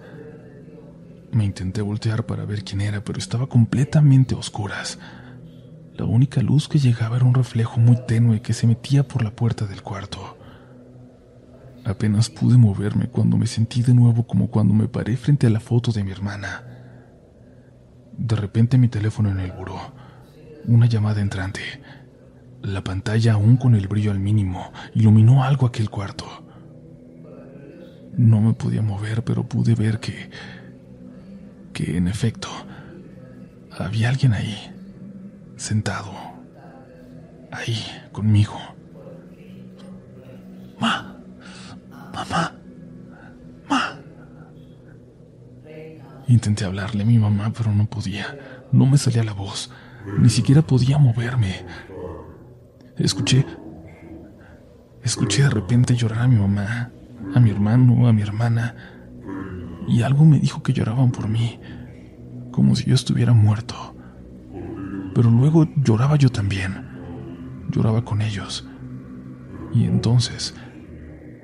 [1.32, 4.98] Me intenté voltear para ver quién era, pero estaba completamente a oscuras.
[5.94, 9.30] La única luz que llegaba era un reflejo muy tenue que se metía por la
[9.30, 10.36] puerta del cuarto.
[11.86, 15.60] Apenas pude moverme cuando me sentí de nuevo como cuando me paré frente a la
[15.60, 16.62] foto de mi hermana.
[18.18, 19.95] De repente mi teléfono en el buró.
[20.66, 21.60] Una llamada entrante.
[22.62, 26.26] La pantalla, aún con el brillo al mínimo, iluminó algo aquel cuarto.
[28.16, 30.30] No me podía mover, pero pude ver que
[31.76, 32.48] que en efecto
[33.78, 34.56] había alguien ahí,
[35.56, 36.10] sentado,
[37.52, 37.76] ahí
[38.12, 38.58] conmigo.
[40.80, 41.18] Ma,
[42.14, 42.54] mamá,
[43.68, 43.98] ma.
[46.28, 48.38] Intenté hablarle a mi mamá, pero no podía.
[48.72, 49.70] No me salía la voz.
[50.18, 51.64] Ni siquiera podía moverme.
[52.96, 53.44] Escuché.
[55.02, 56.90] Escuché de repente llorar a mi mamá,
[57.34, 58.74] a mi hermano, a mi hermana
[59.86, 61.60] y algo me dijo que lloraban por mí,
[62.50, 63.94] como si yo estuviera muerto.
[65.14, 66.74] Pero luego lloraba yo también,
[67.70, 68.68] lloraba con ellos.
[69.72, 70.54] Y entonces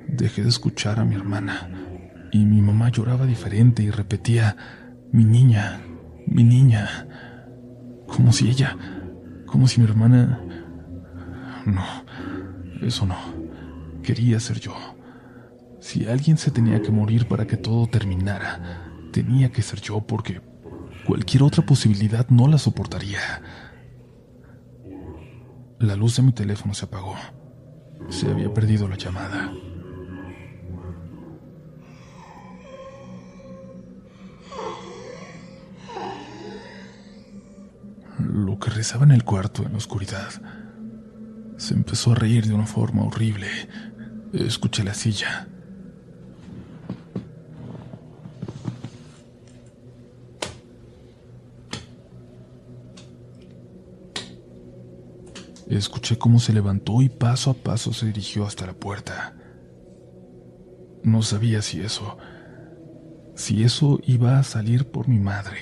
[0.07, 1.69] dejé de escuchar a mi hermana
[2.31, 4.57] y mi mamá lloraba diferente y repetía,
[5.11, 5.81] mi niña,
[6.27, 7.07] mi niña,
[8.07, 8.77] como si ella,
[9.45, 10.41] como si mi hermana...
[11.65, 11.83] No,
[12.81, 13.15] eso no,
[14.01, 14.75] quería ser yo.
[15.79, 20.41] Si alguien se tenía que morir para que todo terminara, tenía que ser yo porque
[21.05, 23.19] cualquier otra posibilidad no la soportaría.
[25.79, 27.15] La luz de mi teléfono se apagó.
[28.09, 29.51] Se había perdido la llamada.
[38.19, 40.29] Lo que rezaba en el cuarto en la oscuridad
[41.57, 43.47] se empezó a reír de una forma horrible.
[44.33, 45.47] Escuché la silla
[55.69, 59.33] Escuché cómo se levantó y paso a paso se dirigió hasta la puerta.
[61.01, 62.17] No sabía si eso,
[63.35, 65.57] si eso iba a salir por mi madre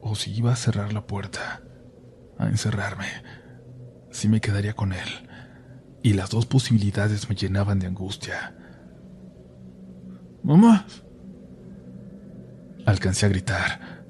[0.00, 1.62] o si iba a cerrar la puerta,
[2.38, 3.06] a encerrarme,
[4.10, 5.08] si me quedaría con él.
[6.02, 8.56] Y las dos posibilidades me llenaban de angustia.
[10.42, 10.86] Mamá.
[12.86, 14.06] Alcancé a gritar.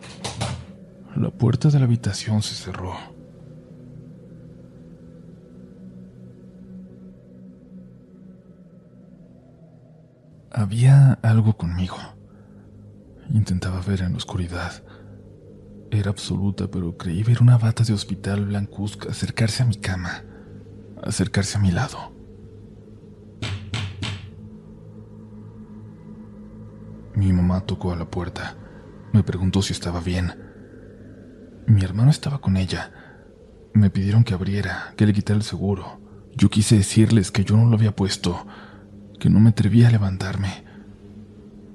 [1.17, 2.95] La puerta de la habitación se cerró.
[10.51, 11.97] Había algo conmigo.
[13.31, 14.83] Intentaba ver en la oscuridad.
[15.91, 20.23] Era absoluta, pero creí ver una bata de hospital blancuzca acercarse a mi cama,
[21.03, 22.13] acercarse a mi lado.
[27.15, 28.57] Mi mamá tocó a la puerta.
[29.13, 30.35] Me preguntó si estaba bien.
[31.67, 32.93] Mi hermano estaba con ella.
[33.73, 36.01] Me pidieron que abriera, que le quitara el seguro.
[36.37, 38.47] Yo quise decirles que yo no lo había puesto,
[39.19, 40.65] que no me atrevía a levantarme.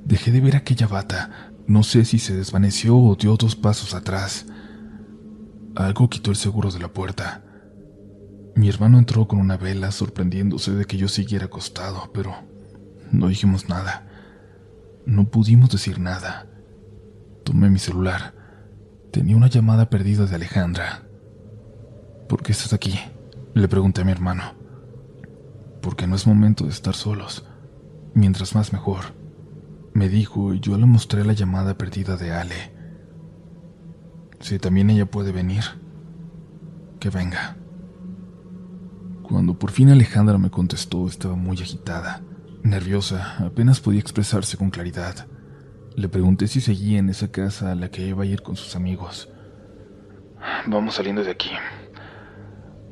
[0.06, 1.53] Dejé de ver aquella bata.
[1.66, 4.46] No sé si se desvaneció o dio dos pasos atrás.
[5.76, 7.42] Algo quitó el seguro de la puerta.
[8.56, 12.36] Mi hermano entró con una vela sorprendiéndose de que yo siguiera acostado, pero
[13.12, 14.08] no dijimos nada.
[15.06, 16.48] No pudimos decir nada.
[17.44, 18.34] Tomé mi celular.
[19.12, 21.04] Tenía una llamada perdida de Alejandra.
[22.28, 23.00] ¿Por qué estás aquí?
[23.54, 24.54] Le pregunté a mi hermano.
[25.82, 27.46] Porque no es momento de estar solos.
[28.14, 29.23] Mientras más mejor.
[29.94, 32.74] Me dijo y yo le mostré la llamada perdida de Ale.
[34.40, 35.64] Si también ella puede venir,
[37.00, 37.58] que venga.
[39.22, 42.22] Cuando por fin Alejandra me contestó, estaba muy agitada,
[42.64, 45.28] nerviosa, apenas podía expresarse con claridad.
[45.96, 48.76] Le pregunté si seguía en esa casa a la que iba a ir con sus
[48.76, 49.30] amigos.
[50.66, 51.52] Vamos saliendo de aquí.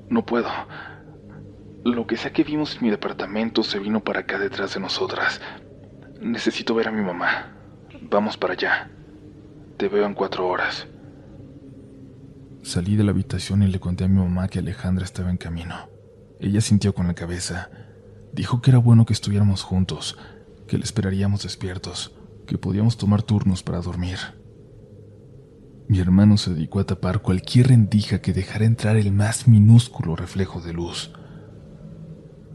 [0.09, 0.49] No puedo.
[1.83, 5.41] Lo que sea que vimos en mi departamento se vino para acá detrás de nosotras.
[6.21, 7.51] Necesito ver a mi mamá.
[8.09, 8.89] Vamos para allá.
[9.77, 10.87] Te veo en cuatro horas.
[12.63, 15.89] Salí de la habitación y le conté a mi mamá que Alejandra estaba en camino.
[16.39, 17.69] Ella sintió con la cabeza.
[18.33, 20.17] Dijo que era bueno que estuviéramos juntos,
[20.67, 22.15] que le esperaríamos despiertos
[22.51, 24.17] que podíamos tomar turnos para dormir.
[25.87, 30.59] Mi hermano se dedicó a tapar cualquier rendija que dejara entrar el más minúsculo reflejo
[30.59, 31.13] de luz.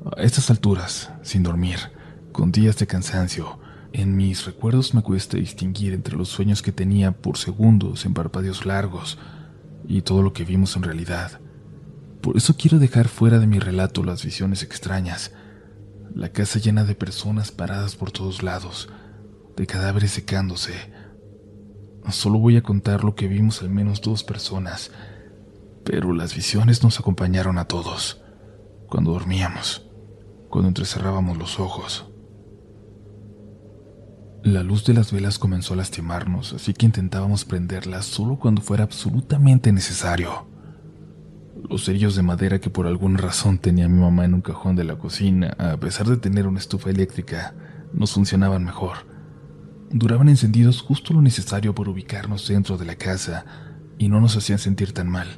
[0.05, 1.79] A estas alturas, sin dormir,
[2.37, 3.59] con días de cansancio,
[3.95, 8.66] en mis recuerdos me cuesta distinguir entre los sueños que tenía por segundos en parpadeos
[8.66, 9.16] largos
[9.89, 11.41] y todo lo que vimos en realidad.
[12.20, 15.32] Por eso quiero dejar fuera de mi relato las visiones extrañas,
[16.14, 18.91] la casa llena de personas paradas por todos lados,
[19.57, 20.74] de cadáveres secándose.
[22.11, 24.91] Solo voy a contar lo que vimos al menos dos personas,
[25.84, 28.20] pero las visiones nos acompañaron a todos,
[28.89, 29.89] cuando dormíamos,
[30.51, 32.11] cuando entrecerrábamos los ojos.
[34.43, 38.84] La luz de las velas comenzó a lastimarnos, así que intentábamos prenderlas solo cuando fuera
[38.84, 40.47] absolutamente necesario.
[41.68, 44.84] Los cerillos de madera que por alguna razón tenía mi mamá en un cajón de
[44.84, 47.55] la cocina, a pesar de tener una estufa eléctrica,
[47.93, 49.16] nos funcionaban mejor
[49.91, 53.45] duraban encendidos justo lo necesario para ubicarnos dentro de la casa
[53.99, 55.28] y no nos hacían sentir tan mal.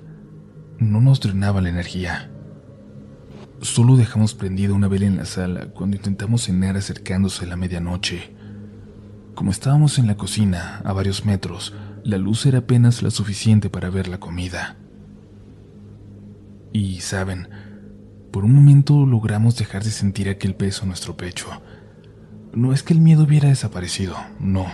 [0.78, 2.30] No nos drenaba la energía.
[3.60, 8.34] Solo dejamos prendida una vela en la sala cuando intentamos cenar acercándose a la medianoche.
[9.38, 11.72] Como estábamos en la cocina, a varios metros,
[12.02, 14.74] la luz era apenas la suficiente para ver la comida.
[16.72, 17.48] Y, saben,
[18.32, 21.46] por un momento logramos dejar de sentir aquel peso en nuestro pecho
[22.52, 24.66] no es que el miedo hubiera desaparecido, no,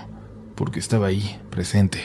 [0.54, 1.98] porque estaba ahí, presente,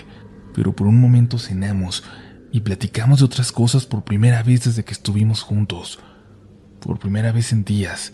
[0.53, 2.03] pero por un momento cenamos
[2.51, 6.01] y platicamos de otras cosas por primera vez desde que estuvimos juntos.
[6.81, 8.11] Por primera vez en días,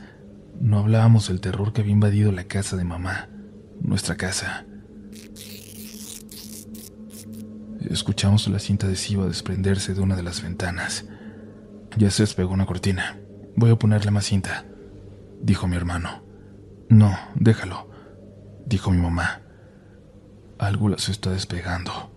[0.62, 3.30] no hablábamos del terror que había invadido la casa de mamá,
[3.88, 4.66] nuestra casa.
[7.90, 11.06] Escuchamos la cinta adhesiva desprenderse de una de las ventanas.
[11.98, 13.20] Ya se despegó una cortina.
[13.56, 14.66] Voy a ponerle más cinta,
[15.42, 16.24] dijo mi hermano.
[16.90, 17.90] No, déjalo,
[18.66, 19.42] dijo mi mamá.
[20.58, 22.12] Algo las está despegando.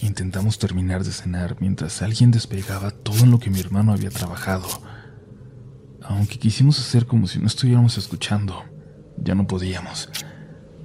[0.00, 4.68] Intentamos terminar de cenar mientras alguien despegaba todo lo que mi hermano había trabajado.
[6.02, 8.64] Aunque quisimos hacer como si no estuviéramos escuchando,
[9.22, 10.08] ya no podíamos.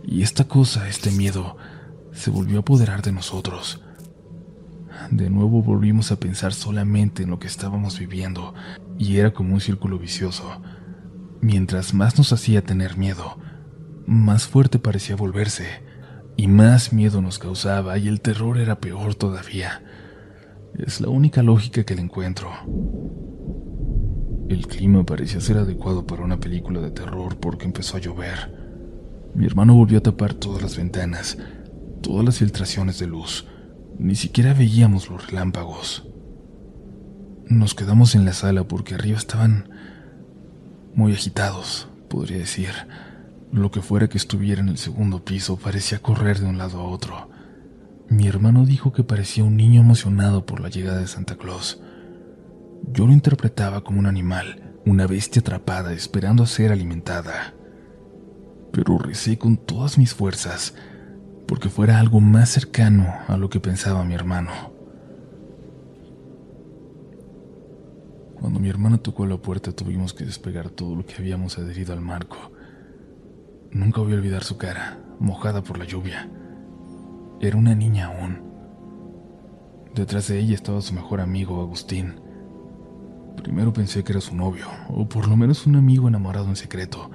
[0.06, 1.58] Y esta cosa, este miedo,
[2.14, 3.82] se volvió a apoderar de nosotros.
[5.12, 8.54] De nuevo volvimos a pensar solamente en lo que estábamos viviendo,
[8.98, 10.62] y era como un círculo vicioso.
[11.42, 13.38] Mientras más nos hacía tener miedo,
[14.06, 15.68] más fuerte parecía volverse,
[16.36, 19.84] y más miedo nos causaba, y el terror era peor todavía.
[20.78, 22.52] Es la única lógica que le encuentro.
[24.50, 28.68] El clima parecía ser adecuado para una película de terror porque empezó a llover.
[29.36, 31.38] Mi hermano volvió a tapar todas las ventanas,
[32.02, 33.46] todas las filtraciones de luz.
[34.00, 36.08] Ni siquiera veíamos los relámpagos.
[37.50, 39.70] Nos quedamos en la sala porque arriba estaban
[40.96, 42.72] muy agitados, podría decir.
[43.52, 46.88] Lo que fuera que estuviera en el segundo piso parecía correr de un lado a
[46.88, 47.30] otro.
[48.10, 51.82] Mi hermano dijo que parecía un niño emocionado por la llegada de Santa Claus.
[52.84, 57.54] Yo lo interpretaba como un animal, una bestia atrapada esperando a ser alimentada.
[58.72, 60.74] Pero recé con todas mis fuerzas
[61.48, 64.52] porque fuera algo más cercano a lo que pensaba mi hermano.
[68.40, 72.02] Cuando mi hermana tocó la puerta tuvimos que despegar todo lo que habíamos adherido al
[72.02, 72.38] marco.
[73.72, 76.30] Nunca voy a olvidar su cara, mojada por la lluvia.
[77.42, 78.42] Era una niña aún.
[79.96, 82.27] Detrás de ella estaba su mejor amigo, Agustín.
[83.44, 87.10] Primero pensé que era su novio, o por lo menos un amigo enamorado en secreto.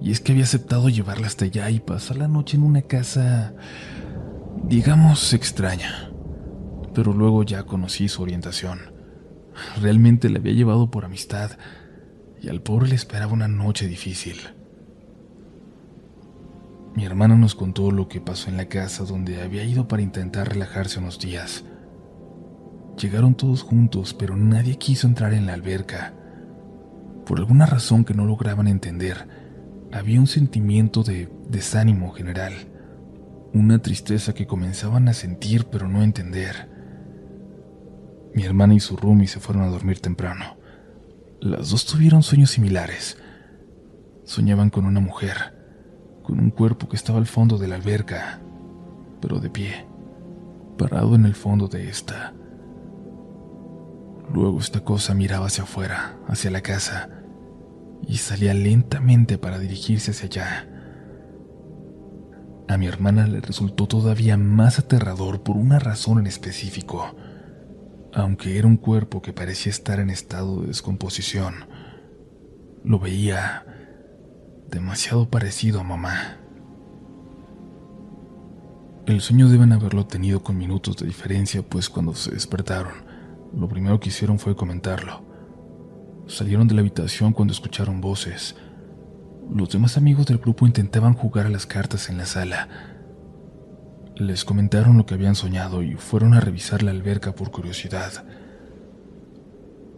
[0.00, 3.54] Y es que había aceptado llevarla hasta allá y pasar la noche en una casa,
[4.64, 6.10] digamos, extraña.
[6.94, 8.78] Pero luego ya conocí su orientación.
[9.80, 11.52] Realmente la había llevado por amistad,
[12.40, 14.36] y al pobre le esperaba una noche difícil.
[16.94, 20.48] Mi hermana nos contó lo que pasó en la casa donde había ido para intentar
[20.48, 21.64] relajarse unos días.
[22.98, 26.14] Llegaron todos juntos, pero nadie quiso entrar en la alberca.
[27.26, 29.28] Por alguna razón que no lograban entender,
[29.92, 32.52] había un sentimiento de desánimo general,
[33.52, 36.70] una tristeza que comenzaban a sentir pero no entender.
[38.34, 40.56] Mi hermana y su roomie se fueron a dormir temprano.
[41.40, 43.18] Las dos tuvieron sueños similares.
[44.24, 45.56] Soñaban con una mujer
[46.26, 48.40] con un cuerpo que estaba al fondo de la alberca,
[49.20, 49.86] pero de pie,
[50.76, 52.34] parado en el fondo de esta.
[54.32, 57.08] Luego esta cosa miraba hacia afuera, hacia la casa,
[58.06, 60.68] y salía lentamente para dirigirse hacia allá.
[62.68, 67.14] A mi hermana le resultó todavía más aterrador por una razón en específico.
[68.12, 71.54] Aunque era un cuerpo que parecía estar en estado de descomposición,
[72.82, 73.64] lo veía
[74.68, 76.38] demasiado parecido a mamá.
[79.06, 83.05] El sueño deben haberlo tenido con minutos de diferencia, pues cuando se despertaron,
[83.56, 85.24] lo primero que hicieron fue comentarlo.
[86.26, 88.54] Salieron de la habitación cuando escucharon voces.
[89.50, 92.68] Los demás amigos del grupo intentaban jugar a las cartas en la sala.
[94.16, 98.24] Les comentaron lo que habían soñado y fueron a revisar la alberca por curiosidad.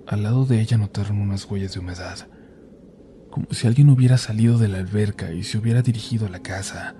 [0.06, 2.28] Al lado de ella notaron unas huellas de humedad
[3.30, 6.94] como si alguien hubiera salido de la alberca y se hubiera dirigido a la casa.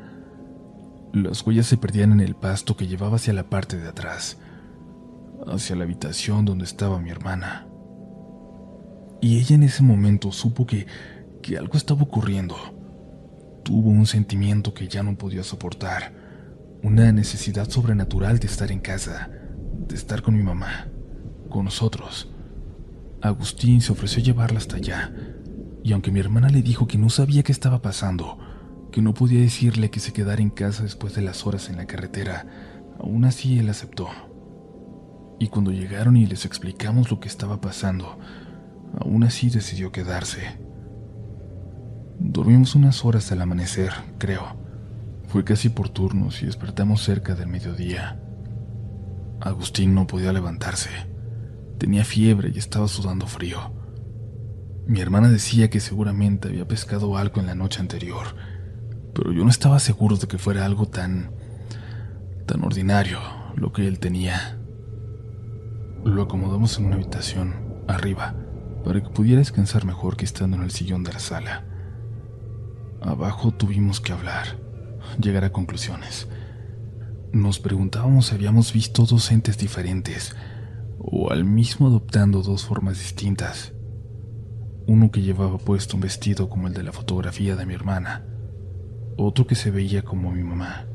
[1.12, 4.38] Las huellas se perdían en el pasto que llevaba hacia la parte de atrás,
[5.53, 7.66] hacia la habitación donde estaba mi hermana.
[9.20, 10.86] Y ella en ese momento supo que,
[11.42, 12.57] que algo estaba ocurriendo.
[13.64, 16.12] Tuvo un sentimiento que ya no podía soportar,
[16.82, 19.30] una necesidad sobrenatural de estar en casa,
[19.88, 20.88] de estar con mi mamá,
[21.51, 22.30] con nosotros.
[23.20, 25.12] Agustín se ofreció a llevarla hasta allá,
[25.82, 28.38] y aunque mi hermana le dijo que no sabía qué estaba pasando,
[28.92, 31.86] que no podía decirle que se quedara en casa después de las horas en la
[31.86, 32.46] carretera,
[32.99, 34.09] aún así él aceptó.
[35.39, 38.18] Y cuando llegaron y les explicamos lo que estaba pasando,
[38.99, 40.59] aún así decidió quedarse.
[42.18, 44.57] Dormimos unas horas al amanecer, creo.
[45.28, 48.20] Fue casi por turnos y despertamos cerca del mediodía.
[49.41, 50.91] Agustín no podía levantarse.
[51.78, 53.72] Tenía fiebre y estaba sudando frío.
[54.86, 58.26] Mi hermana decía que seguramente había pescado algo en la noche anterior,
[59.14, 61.30] pero yo no estaba seguro de que fuera algo tan...
[62.47, 63.20] tan ordinario
[63.55, 64.57] lo que él tenía.
[66.05, 68.34] Lo acomodamos en una habitación, arriba,
[68.84, 71.64] para que pudiera descansar mejor que estando en el sillón de la sala.
[73.01, 74.59] Abajo tuvimos que hablar,
[75.20, 76.28] llegar a conclusiones.
[77.32, 80.34] Nos preguntábamos si habíamos visto dos entes diferentes,
[80.99, 83.72] o al mismo adoptando dos formas distintas
[84.88, 88.24] uno que llevaba puesto un vestido como el de la fotografía de mi hermana,
[89.18, 90.86] otro que se veía como mi mamá.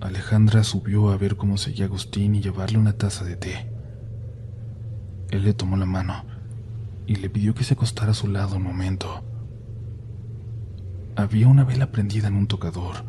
[0.00, 3.70] Alejandra subió a ver cómo seguía Agustín y llevarle una taza de té.
[5.30, 6.24] Él le tomó la mano
[7.06, 9.24] y le pidió que se acostara a su lado un momento.
[11.16, 13.04] Había una vela prendida en un tocador.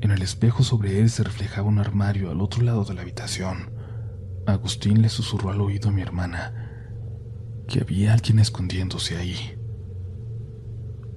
[0.00, 3.70] En el espejo sobre él se reflejaba un armario al otro lado de la habitación.
[4.46, 6.52] Agustín le susurró al oído a mi hermana
[7.66, 9.58] que había alguien escondiéndose ahí.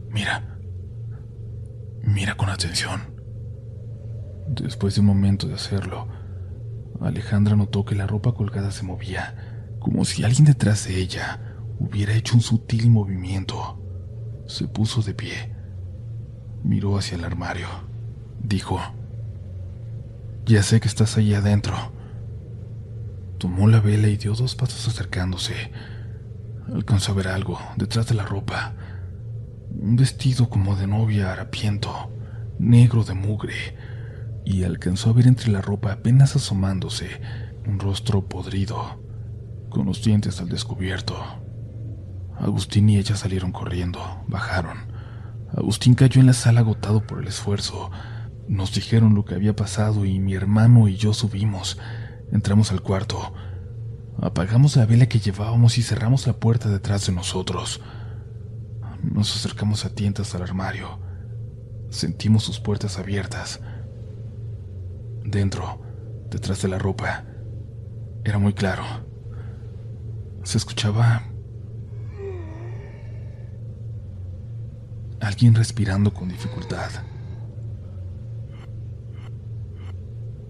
[0.09, 0.59] Mira,
[2.03, 3.20] mira con atención.
[4.47, 6.07] Después de un momento de hacerlo,
[6.99, 11.39] Alejandra notó que la ropa colgada se movía, como si alguien detrás de ella
[11.79, 13.81] hubiera hecho un sutil movimiento.
[14.45, 15.55] Se puso de pie.
[16.63, 17.67] Miró hacia el armario.
[18.43, 18.79] Dijo,
[20.45, 21.75] Ya sé que estás ahí adentro.
[23.39, 25.71] Tomó la vela y dio dos pasos acercándose.
[26.71, 28.75] Alcanzó a ver algo detrás de la ropa.
[29.71, 32.11] Un vestido como de novia harapiento,
[32.59, 33.75] negro de mugre,
[34.45, 37.21] y alcanzó a ver entre la ropa apenas asomándose
[37.65, 38.99] un rostro podrido,
[39.69, 41.15] con los dientes al descubierto.
[42.37, 44.91] Agustín y ella salieron corriendo, bajaron.
[45.55, 47.91] Agustín cayó en la sala agotado por el esfuerzo.
[48.47, 51.77] Nos dijeron lo que había pasado y mi hermano y yo subimos.
[52.31, 53.33] Entramos al cuarto.
[54.19, 57.81] Apagamos la vela que llevábamos y cerramos la puerta detrás de nosotros.
[59.03, 60.99] Nos acercamos a tientas al armario.
[61.89, 63.61] Sentimos sus puertas abiertas.
[65.24, 65.82] Dentro,
[66.30, 67.26] detrás de la ropa,
[68.24, 68.84] era muy claro.
[70.43, 71.24] Se escuchaba
[75.19, 76.89] alguien respirando con dificultad.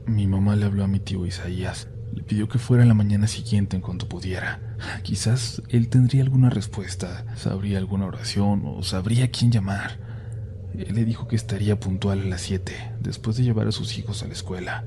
[0.07, 1.87] Mi mamá le habló a mi tío Isaías.
[2.13, 4.75] Le pidió que fuera la mañana siguiente en cuanto pudiera.
[5.03, 10.10] Quizás él tendría alguna respuesta, sabría alguna oración o sabría quién llamar.
[10.87, 14.23] Él le dijo que estaría puntual a las 7, después de llevar a sus hijos
[14.23, 14.85] a la escuela.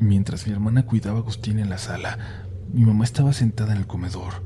[0.00, 2.18] Mientras mi hermana cuidaba a Agustín en la sala,
[2.72, 4.42] mi mamá estaba sentada en el comedor.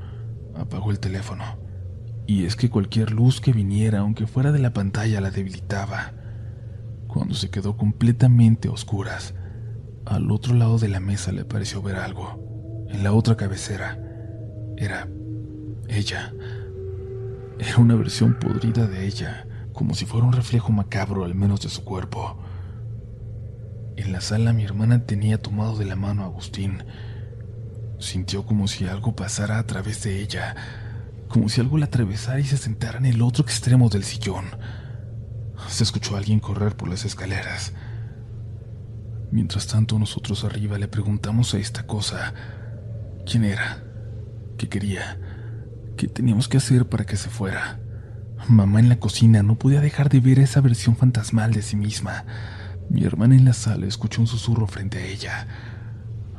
[0.54, 1.44] Apagó el teléfono.
[2.26, 6.12] Y es que cualquier luz que viniera, aunque fuera de la pantalla, la debilitaba.
[7.08, 9.34] Cuando se quedó completamente a oscuras,
[10.04, 12.86] al otro lado de la mesa le pareció ver algo.
[12.88, 13.98] En la otra cabecera.
[14.76, 15.08] Era
[15.88, 16.32] ella.
[17.58, 19.46] Era una versión podrida de ella,
[19.80, 22.36] como si fuera un reflejo macabro al menos de su cuerpo.
[23.96, 26.84] En la sala mi hermana tenía tomado de la mano a Agustín.
[27.98, 30.54] Sintió como si algo pasara a través de ella,
[31.28, 34.44] como si algo la atravesara y se sentara en el otro extremo del sillón.
[35.66, 37.72] Se escuchó a alguien correr por las escaleras.
[39.30, 42.34] Mientras tanto, nosotros arriba le preguntamos a esta cosa
[43.24, 43.82] quién era,
[44.58, 45.18] qué quería,
[45.96, 47.80] qué teníamos que hacer para que se fuera.
[48.48, 52.24] Mamá en la cocina no podía dejar de ver esa versión fantasmal de sí misma.
[52.88, 55.46] Mi hermana en la sala escuchó un susurro frente a ella.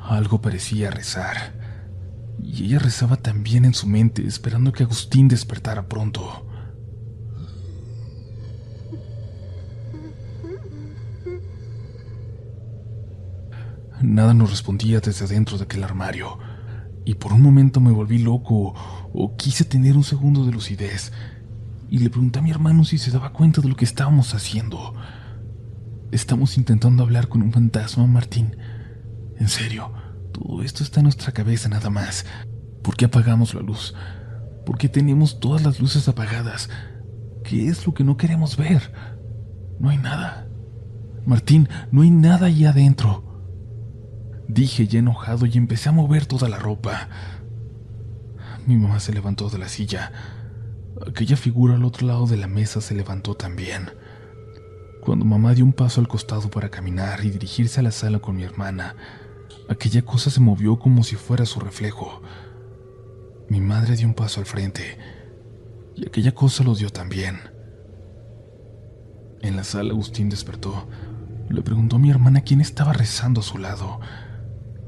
[0.03, 1.53] Algo parecía rezar.
[2.43, 6.47] Y ella rezaba también en su mente, esperando que Agustín despertara pronto.
[14.01, 16.39] Nada nos respondía desde adentro de aquel armario,
[17.05, 18.73] y por un momento me volví loco
[19.13, 21.11] o quise tener un segundo de lucidez,
[21.91, 24.95] y le pregunté a mi hermano si se daba cuenta de lo que estábamos haciendo.
[26.13, 28.55] Estamos intentando hablar con un fantasma, Martín.
[29.37, 29.91] En serio,
[30.31, 32.25] todo esto está en nuestra cabeza nada más.
[32.81, 33.93] ¿Por qué apagamos la luz?
[34.65, 36.69] ¿Por qué tenemos todas las luces apagadas?
[37.43, 38.93] ¿Qué es lo que no queremos ver?
[39.77, 40.47] No hay nada.
[41.25, 43.43] Martín, no hay nada ahí adentro.
[44.47, 47.09] Dije ya enojado y empecé a mover toda la ropa.
[48.65, 50.40] Mi mamá se levantó de la silla.
[51.07, 53.89] Aquella figura al otro lado de la mesa se levantó también.
[55.01, 58.35] Cuando mamá dio un paso al costado para caminar y dirigirse a la sala con
[58.35, 58.95] mi hermana,
[59.69, 62.21] aquella cosa se movió como si fuera su reflejo.
[63.49, 64.97] Mi madre dio un paso al frente
[65.95, 67.39] y aquella cosa lo dio también.
[69.41, 70.87] En la sala Agustín despertó.
[71.49, 73.99] Le preguntó a mi hermana quién estaba rezando a su lado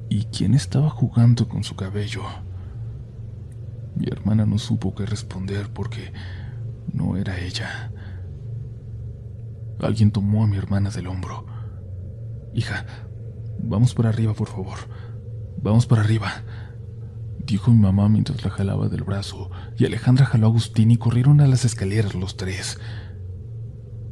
[0.09, 2.21] y quién estaba jugando con su cabello.
[3.95, 6.13] Mi hermana no supo qué responder porque
[6.91, 7.91] no era ella.
[9.79, 11.45] Alguien tomó a mi hermana del hombro.
[12.53, 12.85] Hija,
[13.59, 14.77] vamos para arriba, por favor.
[15.61, 16.29] Vamos para arriba,
[17.45, 21.39] dijo mi mamá mientras la jalaba del brazo, y Alejandra jaló a Agustín y corrieron
[21.39, 22.79] a las escaleras los tres.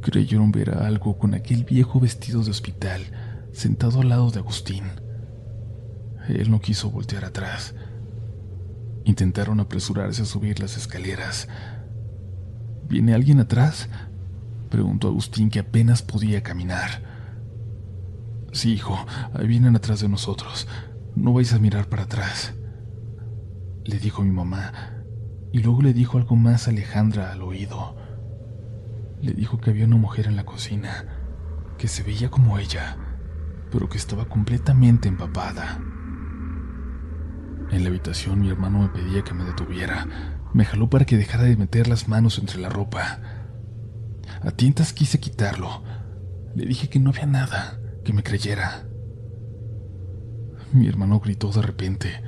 [0.00, 3.02] Creyeron ver a algo con aquel viejo vestido de hospital,
[3.52, 4.84] sentado al lado de Agustín.
[6.28, 7.74] Él no quiso voltear atrás.
[9.04, 11.48] Intentaron apresurarse a subir las escaleras.
[12.88, 13.88] ¿Viene alguien atrás?
[14.70, 17.02] Preguntó Agustín, que apenas podía caminar.
[18.52, 18.98] Sí, hijo,
[19.34, 20.68] ahí vienen atrás de nosotros.
[21.16, 22.54] No vais a mirar para atrás.
[23.84, 24.72] Le dijo mi mamá,
[25.52, 27.96] y luego le dijo algo más a Alejandra al oído.
[29.20, 31.18] Le dijo que había una mujer en la cocina,
[31.78, 32.96] que se veía como ella,
[33.70, 35.80] pero que estaba completamente empapada.
[37.72, 40.06] En la habitación mi hermano me pedía que me detuviera.
[40.52, 43.20] Me jaló para que dejara de meter las manos entre la ropa.
[44.42, 45.82] A tientas quise quitarlo.
[46.54, 48.86] Le dije que no había nada, que me creyera.
[50.74, 52.22] Mi hermano gritó de repente,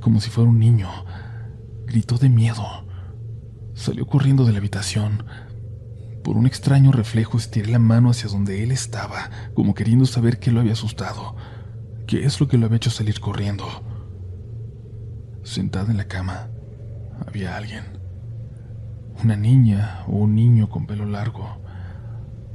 [0.00, 0.88] como si fuera un niño.
[1.86, 2.64] Gritó de miedo.
[3.74, 5.26] Salió corriendo de la habitación.
[6.24, 10.50] Por un extraño reflejo estiré la mano hacia donde él estaba, como queriendo saber qué
[10.50, 11.36] lo había asustado,
[12.06, 13.95] qué es lo que lo había hecho salir corriendo.
[15.46, 16.48] Sentada en la cama,
[17.24, 17.84] había alguien.
[19.22, 21.58] Una niña o un niño con pelo largo.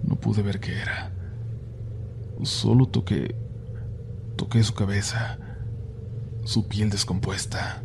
[0.04, 1.14] No pude ver qué era.
[2.44, 3.34] Solo toqué...
[4.36, 5.38] toqué su cabeza,
[6.44, 7.82] su piel descompuesta.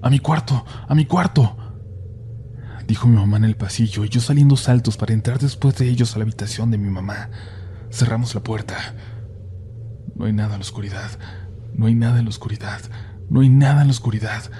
[0.00, 0.64] ¡A mi cuarto!
[0.88, 1.54] ¡A mi cuarto!
[2.88, 6.14] Dijo mi mamá en el pasillo y yo saliendo saltos para entrar después de ellos
[6.14, 7.28] a la habitación de mi mamá.
[7.90, 8.94] Cerramos la puerta.
[10.14, 11.10] No hay nada en la oscuridad.
[11.74, 12.80] No hay nada en la oscuridad.
[13.30, 14.50] No hay nada en la oscuridad.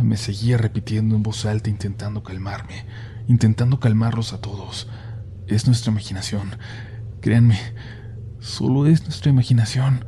[0.00, 2.86] Me seguía repitiendo en voz alta intentando calmarme,
[3.26, 4.88] intentando calmarlos a todos.
[5.46, 6.56] Es nuestra imaginación.
[7.20, 7.58] Créanme,
[8.38, 10.04] solo es nuestra imaginación.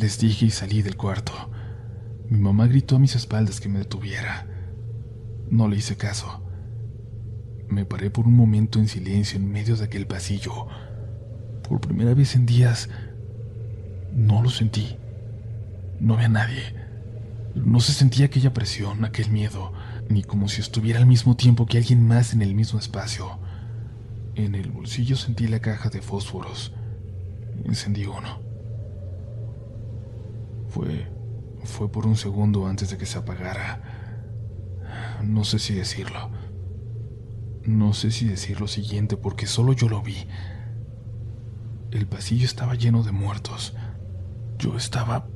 [0.00, 1.32] Les dije y salí del cuarto.
[2.28, 4.46] Mi mamá gritó a mis espaldas que me detuviera.
[5.50, 6.42] No le hice caso.
[7.68, 10.66] Me paré por un momento en silencio en medio de aquel pasillo.
[11.68, 12.88] Por primera vez en días,
[14.12, 14.96] no lo sentí.
[16.00, 16.74] No había nadie.
[17.54, 19.72] No se sentía aquella presión, aquel miedo,
[20.08, 23.38] ni como si estuviera al mismo tiempo que alguien más en el mismo espacio.
[24.34, 26.72] En el bolsillo sentí la caja de fósforos.
[27.64, 28.40] Encendí uno.
[30.68, 31.08] Fue.
[31.64, 33.80] fue por un segundo antes de que se apagara.
[35.24, 36.30] No sé si decirlo.
[37.64, 40.26] No sé si decir lo siguiente porque solo yo lo vi.
[41.90, 43.74] El pasillo estaba lleno de muertos.
[44.58, 45.28] Yo estaba,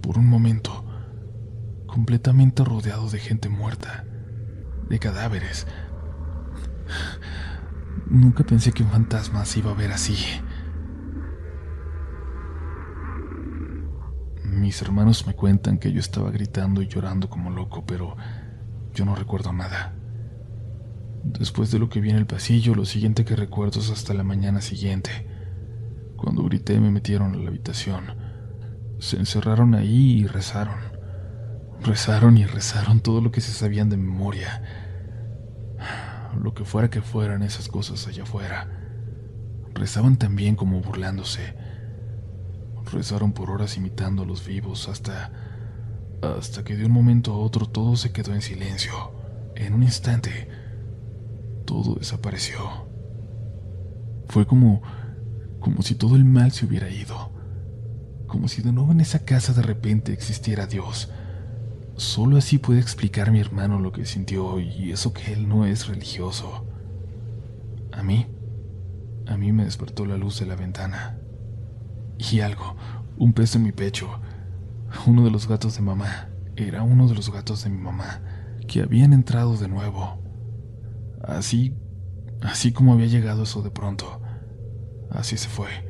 [0.00, 0.84] por un momento,
[1.86, 4.04] completamente rodeado de gente muerta,
[4.88, 5.66] de cadáveres.
[8.06, 10.16] Nunca pensé que un fantasma se iba a ver así.
[14.44, 18.16] Mis hermanos me cuentan que yo estaba gritando y llorando como loco, pero
[18.94, 19.94] yo no recuerdo nada.
[21.22, 24.24] Después de lo que vi en el pasillo, lo siguiente que recuerdo es hasta la
[24.24, 25.10] mañana siguiente.
[26.16, 28.29] Cuando grité me metieron a la habitación.
[29.00, 30.78] Se encerraron ahí y rezaron.
[31.82, 34.62] Rezaron y rezaron todo lo que se sabían de memoria.
[36.40, 38.68] Lo que fuera que fueran esas cosas allá afuera.
[39.74, 41.56] Rezaban también como burlándose.
[42.92, 45.32] Rezaron por horas imitando a los vivos hasta
[46.22, 48.92] hasta que de un momento a otro todo se quedó en silencio.
[49.56, 50.48] En un instante,
[51.64, 52.88] todo desapareció.
[54.26, 54.82] Fue como,
[55.60, 57.29] como si todo el mal se hubiera ido.
[58.30, 61.10] Como si de nuevo en esa casa de repente existiera Dios.
[61.96, 65.88] Solo así puede explicar mi hermano lo que sintió y eso que él no es
[65.88, 66.64] religioso.
[67.90, 68.28] A mí,
[69.26, 71.18] a mí me despertó la luz de la ventana.
[72.18, 72.76] Y algo,
[73.18, 74.08] un peso en mi pecho,
[75.06, 78.22] uno de los gatos de mamá era uno de los gatos de mi mamá
[78.68, 80.22] que habían entrado de nuevo.
[81.20, 81.74] Así,
[82.42, 84.22] así como había llegado eso de pronto.
[85.10, 85.89] Así se fue.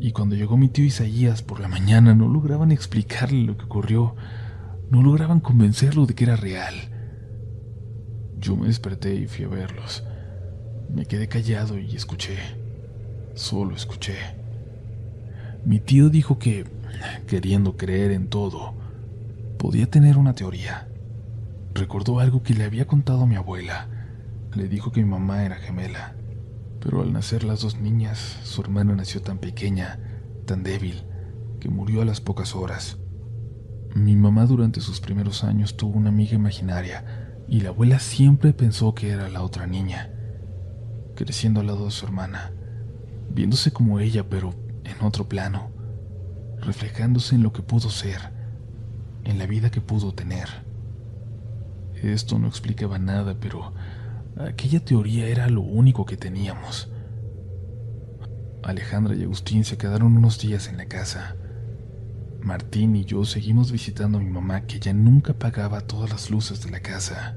[0.00, 4.14] Y cuando llegó mi tío Isaías por la mañana no lograban explicarle lo que ocurrió.
[4.90, 6.74] No lograban convencerlo de que era real.
[8.38, 10.04] Yo me desperté y fui a verlos.
[10.94, 12.36] Me quedé callado y escuché.
[13.34, 14.16] Solo escuché.
[15.64, 16.64] Mi tío dijo que
[17.26, 18.74] queriendo creer en todo,
[19.58, 20.88] podía tener una teoría.
[21.74, 23.88] Recordó algo que le había contado a mi abuela.
[24.54, 26.14] Le dijo que mi mamá era gemela,
[26.80, 29.98] pero al nacer las dos niñas, su hermana nació tan pequeña,
[30.46, 31.04] tan débil,
[31.60, 32.98] que murió a las pocas horas.
[33.94, 38.94] Mi mamá durante sus primeros años tuvo una amiga imaginaria y la abuela siempre pensó
[38.94, 40.10] que era la otra niña,
[41.16, 42.52] creciendo al lado de su hermana,
[43.30, 45.78] viéndose como ella pero en otro plano
[46.60, 48.30] reflejándose en lo que pudo ser,
[49.24, 50.48] en la vida que pudo tener.
[52.02, 53.72] Esto no explicaba nada, pero
[54.38, 56.90] aquella teoría era lo único que teníamos.
[58.62, 61.36] Alejandra y Agustín se quedaron unos días en la casa.
[62.40, 66.62] Martín y yo seguimos visitando a mi mamá que ya nunca apagaba todas las luces
[66.64, 67.36] de la casa.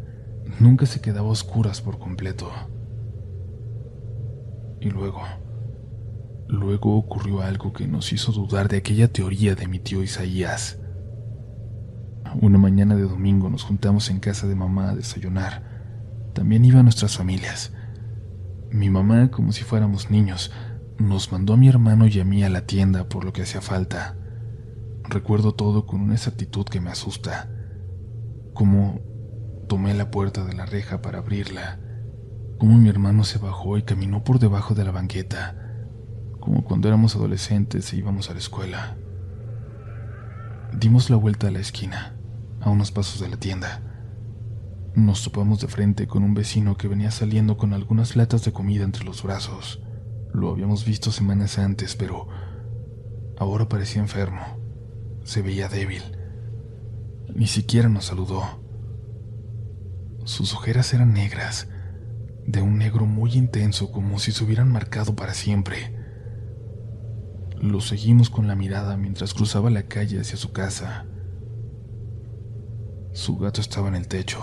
[0.60, 2.52] Nunca se quedaba a oscuras por completo.
[4.80, 5.22] Y luego,
[6.52, 10.80] Luego ocurrió algo que nos hizo dudar de aquella teoría de mi tío Isaías.
[12.42, 15.71] Una mañana de domingo nos juntamos en casa de mamá a desayunar.
[16.34, 17.74] También iban nuestras familias.
[18.70, 20.52] Mi mamá, como si fuéramos niños,
[20.98, 23.62] nos mandó a mi hermano y a mí a la tienda por lo que hacía
[23.62, 24.16] falta.
[25.04, 27.50] Recuerdo todo con una exactitud que me asusta.
[28.54, 29.02] Como
[29.68, 31.80] tomé la puerta de la reja para abrirla,
[32.58, 35.62] como mi hermano se bajó y caminó por debajo de la banqueta
[36.42, 38.98] como cuando éramos adolescentes e íbamos a la escuela.
[40.74, 42.18] Dimos la vuelta a la esquina,
[42.60, 43.82] a unos pasos de la tienda.
[44.96, 48.84] Nos topamos de frente con un vecino que venía saliendo con algunas latas de comida
[48.84, 49.82] entre los brazos.
[50.34, 52.28] Lo habíamos visto semanas antes, pero
[53.38, 54.42] ahora parecía enfermo.
[55.24, 56.04] Se veía débil.
[57.34, 58.44] Ni siquiera nos saludó.
[60.26, 61.70] Sus ojeras eran negras,
[62.46, 65.96] de un negro muy intenso como si se hubieran marcado para siempre.
[67.62, 71.06] Lo seguimos con la mirada mientras cruzaba la calle hacia su casa.
[73.14, 74.42] Su gato estaba en el techo.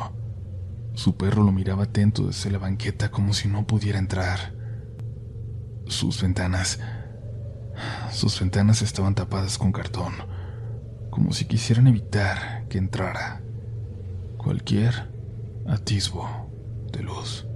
[0.99, 4.53] Su perro lo miraba atento desde la banqueta como si no pudiera entrar.
[5.87, 6.81] Sus ventanas...
[8.11, 10.12] Sus ventanas estaban tapadas con cartón,
[11.11, 13.43] como si quisieran evitar que entrara
[14.39, 15.09] cualquier
[15.69, 16.51] atisbo
[16.91, 17.47] de luz.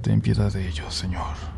[0.00, 1.57] Ten piedad de ellos, Señor.